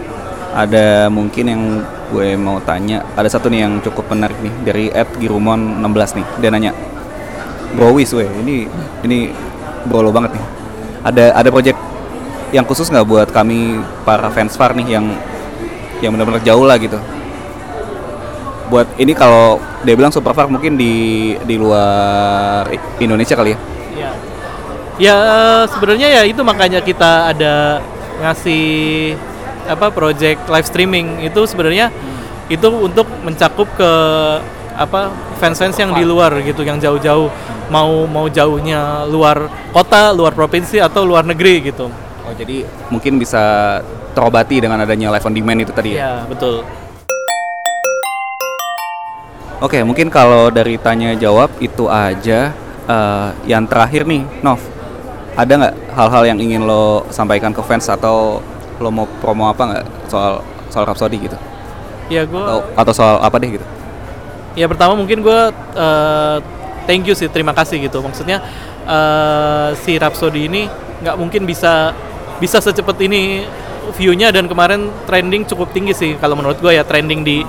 ada 0.55 1.11
mungkin 1.11 1.45
yang 1.51 1.63
gue 2.13 2.39
mau 2.39 2.63
tanya. 2.63 3.03
Ada 3.15 3.39
satu 3.39 3.51
nih 3.51 3.67
yang 3.67 3.79
cukup 3.83 4.11
menarik 4.13 4.39
nih 4.43 4.55
dari 4.63 4.85
@girumon 5.19 5.83
16 5.83 6.19
nih. 6.19 6.27
Dia 6.43 6.51
nanya, 6.51 6.73
Browis 7.75 8.11
weh 8.15 8.29
ini 8.43 8.67
ini 9.03 9.31
bro 9.87 10.03
lo 10.03 10.11
banget 10.15 10.35
nih. 10.35 10.45
Ada 11.07 11.25
ada 11.39 11.49
project 11.51 11.79
yang 12.55 12.67
khusus 12.67 12.91
nggak 12.91 13.07
buat 13.07 13.29
kami 13.35 13.83
para 14.07 14.31
fans 14.31 14.55
Far 14.55 14.75
nih 14.75 14.87
yang 14.99 15.07
yang 16.05 16.13
benar-benar 16.15 16.43
jauh 16.45 16.69
lah 16.69 16.77
gitu 16.79 17.01
buat 18.67 18.87
ini 18.99 19.15
kalau 19.15 19.63
dia 19.87 19.95
bilang 19.95 20.11
super 20.11 20.35
far 20.35 20.51
mungkin 20.51 20.75
di 20.75 21.35
di 21.47 21.55
luar 21.55 22.67
Indonesia 22.99 23.39
kali 23.39 23.55
ya 23.55 23.59
ya 23.95 24.11
ya 24.99 25.19
sebenarnya 25.71 26.09
ya 26.11 26.23
itu 26.27 26.43
makanya 26.43 26.83
kita 26.83 27.31
ada 27.31 27.79
ngasih 28.19 29.15
apa 29.67 29.93
project 29.93 30.47
live 30.49 30.67
streaming. 30.67 31.07
Itu 31.27 31.45
sebenarnya 31.45 31.91
itu 32.47 32.69
untuk 32.71 33.07
mencakup 33.27 33.67
ke 33.75 33.91
apa 34.77 35.09
fans-fans 35.41 35.75
yang 35.81 35.97
di 35.97 36.05
luar 36.05 36.31
gitu 36.45 36.63
yang 36.63 36.79
jauh-jauh. 36.79 37.29
Mau 37.69 38.07
mau 38.07 38.31
jauhnya 38.31 39.05
luar 39.11 39.51
kota 39.75 40.15
luar 40.15 40.33
provinsi 40.33 40.79
atau 40.79 41.03
luar 41.03 41.27
negeri 41.27 41.75
gitu. 41.75 41.91
Oh 42.27 42.35
jadi 42.35 42.67
mungkin 42.91 43.19
bisa 43.19 43.79
terobati 44.15 44.63
dengan 44.63 44.83
adanya 44.83 45.11
live 45.13 45.27
on 45.27 45.35
demand 45.35 45.61
itu 45.63 45.73
tadi 45.75 45.95
ya? 45.95 45.99
Ya 45.99 46.13
betul. 46.25 46.63
Oke 49.59 49.81
mungkin 49.83 50.13
kalau 50.13 50.53
dari 50.53 50.77
tanya 50.79 51.17
jawab 51.17 51.51
itu 51.59 51.91
aja. 51.91 52.55
Eh, 52.87 53.29
yang 53.51 53.67
terakhir 53.67 54.07
nih 54.07 54.23
Nov 54.47 54.63
ada 55.35 55.53
nggak 55.59 55.75
hal-hal 55.91 56.23
yang 56.31 56.39
ingin 56.39 56.63
lo 56.63 57.03
sampaikan 57.11 57.51
ke 57.51 57.59
fans 57.67 57.91
atau 57.91 58.39
lo 58.81 58.91
mau 58.93 59.07
promo 59.21 59.49
apa 59.49 59.63
nggak? 59.65 59.85
Soal 60.09 60.45
soal 60.71 60.85
Rhapsody 60.85 61.17
gitu? 61.25 61.39
Ya 62.13 62.23
gue 62.23 62.39
atau, 62.39 62.61
atau 62.77 62.93
soal 62.95 63.17
apa 63.19 63.37
deh 63.41 63.59
gitu? 63.59 63.67
Ya 64.57 64.67
pertama 64.69 64.97
mungkin 64.97 65.21
gue 65.21 65.41
eh, 65.77 66.37
thank 66.89 67.05
you 67.09 67.17
sih 67.17 67.29
terima 67.33 67.57
kasih 67.57 67.81
gitu. 67.83 67.99
Maksudnya 68.05 68.45
eh, 68.87 69.69
si 69.81 69.97
Rhapsody 69.97 70.47
ini 70.47 70.69
nggak 71.03 71.17
mungkin 71.17 71.45
bisa 71.45 71.93
bisa 72.37 72.61
secepat 72.61 73.01
ini 73.01 73.45
viewnya 73.97 74.35
dan 74.35 74.51
kemarin 74.51 74.91
trending 75.07 75.47
cukup 75.47 75.71
tinggi 75.73 75.95
sih 75.97 76.13
kalau 76.21 76.37
menurut 76.37 76.61
gue 76.61 76.77
ya. 76.77 76.85
Trending 76.85 77.21
di 77.25 77.43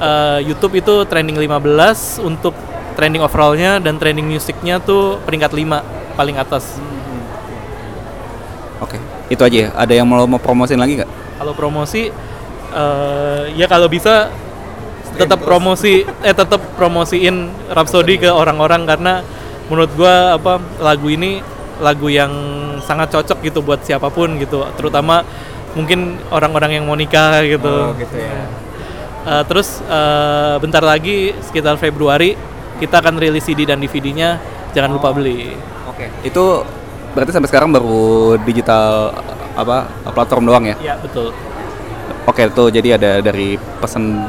eh, 0.00 0.40
YouTube 0.42 0.80
itu 0.80 1.04
trending 1.06 1.36
15 1.36 2.24
untuk 2.24 2.56
trending 2.96 3.24
overallnya 3.24 3.80
dan 3.80 3.96
trending 3.96 4.28
musiknya 4.28 4.80
tuh 4.80 5.20
peringkat 5.24 5.52
5 5.52 6.16
paling 6.16 6.36
atas. 6.36 6.80
Oke 8.82 9.11
itu 9.32 9.42
aja 9.42 9.56
ya 9.56 9.68
ada 9.72 9.92
yang 9.96 10.04
mau 10.04 10.28
mau 10.28 10.36
promosin 10.36 10.76
lagi 10.76 11.00
nggak 11.00 11.10
kalau 11.40 11.56
promosi 11.56 12.12
eh, 12.76 13.42
ya 13.56 13.64
kalau 13.64 13.88
bisa 13.88 14.28
tetap 15.16 15.40
promosi 15.44 16.04
eh 16.04 16.34
tetap 16.36 16.60
promosiin 16.76 17.48
Rhapsody 17.72 18.20
ke 18.20 18.28
orang-orang 18.28 18.84
karena 18.84 19.24
menurut 19.68 19.92
gua 19.96 20.36
apa 20.36 20.60
lagu 20.80 21.08
ini 21.08 21.40
lagu 21.80 22.08
yang 22.12 22.32
sangat 22.84 23.12
cocok 23.12 23.40
gitu 23.44 23.64
buat 23.64 23.80
siapa 23.84 24.12
pun 24.12 24.36
gitu 24.36 24.64
terutama 24.76 25.24
mungkin 25.72 26.20
orang-orang 26.28 26.76
yang 26.80 26.84
mau 26.84 26.96
nikah 26.96 27.40
gitu. 27.44 27.96
gitu 27.96 28.16
ya 28.20 28.62
Eh, 29.22 29.44
terus 29.46 29.78
eh, 29.86 30.54
bentar 30.58 30.82
lagi 30.82 31.30
sekitar 31.46 31.78
Februari 31.78 32.34
kita 32.82 32.98
akan 32.98 33.22
rilis 33.22 33.46
CD 33.46 33.62
dan 33.62 33.78
DVD-nya 33.78 34.42
jangan 34.74 34.90
lupa 34.90 35.14
beli. 35.14 35.54
Oke. 35.86 36.10
Itu 36.26 36.66
berarti 37.12 37.30
sampai 37.32 37.48
sekarang 37.48 37.70
baru 37.72 38.36
digital 38.44 39.12
apa 39.56 39.88
platform 40.12 40.48
doang 40.48 40.64
ya? 40.68 40.76
Iya 40.80 40.94
betul. 41.00 41.32
Oke, 42.22 42.46
tuh 42.54 42.70
jadi 42.70 42.96
ada 42.96 43.18
dari 43.18 43.58
pesan 43.58 44.24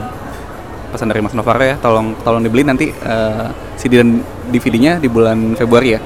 pesan 0.90 1.10
dari 1.10 1.22
Mas 1.26 1.34
Novara 1.34 1.64
ya, 1.64 1.76
tolong 1.82 2.14
tolong 2.22 2.42
dibeli 2.42 2.66
nanti 2.66 2.90
eh, 2.90 3.48
CD 3.78 4.02
dan 4.02 4.22
DVD-nya 4.50 5.02
di 5.02 5.10
bulan 5.10 5.58
Februari 5.58 5.98
ya. 5.98 6.00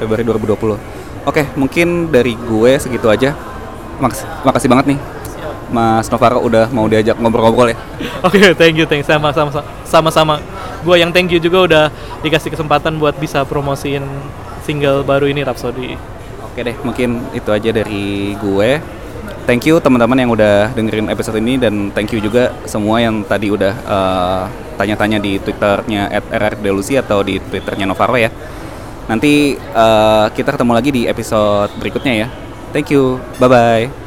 Februari 0.00 0.26
2020. 0.26 1.24
Oke, 1.24 1.48
mungkin 1.56 2.12
dari 2.12 2.36
gue 2.36 2.72
segitu 2.76 3.08
aja. 3.08 3.32
Makasih, 4.02 4.26
makasih 4.42 4.68
banget 4.68 4.86
nih 4.90 4.98
Mas 5.70 6.06
Novara 6.12 6.36
udah 6.36 6.68
mau 6.70 6.84
diajak 6.90 7.16
ngobrol-ngobrol 7.16 7.72
ya. 7.72 7.78
Oke, 8.26 8.40
thank 8.54 8.76
you, 8.76 8.84
thank 8.84 9.02
you. 9.02 9.08
sama 9.08 9.32
sama 9.32 9.62
sama 9.86 10.10
sama. 10.12 10.34
Gue 10.84 11.00
yang 11.00 11.10
thank 11.10 11.32
you 11.32 11.40
juga 11.40 11.58
udah 11.64 11.84
dikasih 12.20 12.52
kesempatan 12.52 13.00
buat 13.00 13.16
bisa 13.16 13.42
promosiin 13.48 14.04
single 14.62 15.02
baru 15.02 15.26
ini 15.26 15.42
Rhapsody. 15.42 15.96
Oke 16.54 16.62
deh, 16.62 16.76
mungkin 16.86 17.18
itu 17.34 17.50
aja 17.50 17.74
dari 17.74 18.38
gue. 18.38 18.70
Thank 19.42 19.66
you 19.66 19.82
teman-teman 19.82 20.22
yang 20.22 20.30
udah 20.30 20.70
dengerin 20.70 21.10
episode 21.10 21.42
ini 21.42 21.58
dan 21.58 21.90
thank 21.90 22.14
you 22.14 22.22
juga 22.22 22.54
semua 22.62 23.02
yang 23.02 23.26
tadi 23.26 23.50
udah 23.50 23.74
eh, 23.74 24.42
tanya-tanya 24.78 25.18
di 25.18 25.42
twitternya 25.42 26.14
@rrdelusi 26.30 26.94
atau 26.94 27.26
di 27.26 27.42
twitternya 27.42 27.90
Novaro 27.90 28.14
ya. 28.14 28.30
Nanti 29.10 29.58
eh, 29.58 30.26
kita 30.30 30.54
ketemu 30.54 30.72
lagi 30.78 30.90
di 30.94 31.02
episode 31.10 31.74
berikutnya 31.74 32.14
ya. 32.22 32.28
Thank 32.70 32.94
you, 32.94 33.18
bye 33.42 33.50
bye. 33.50 34.03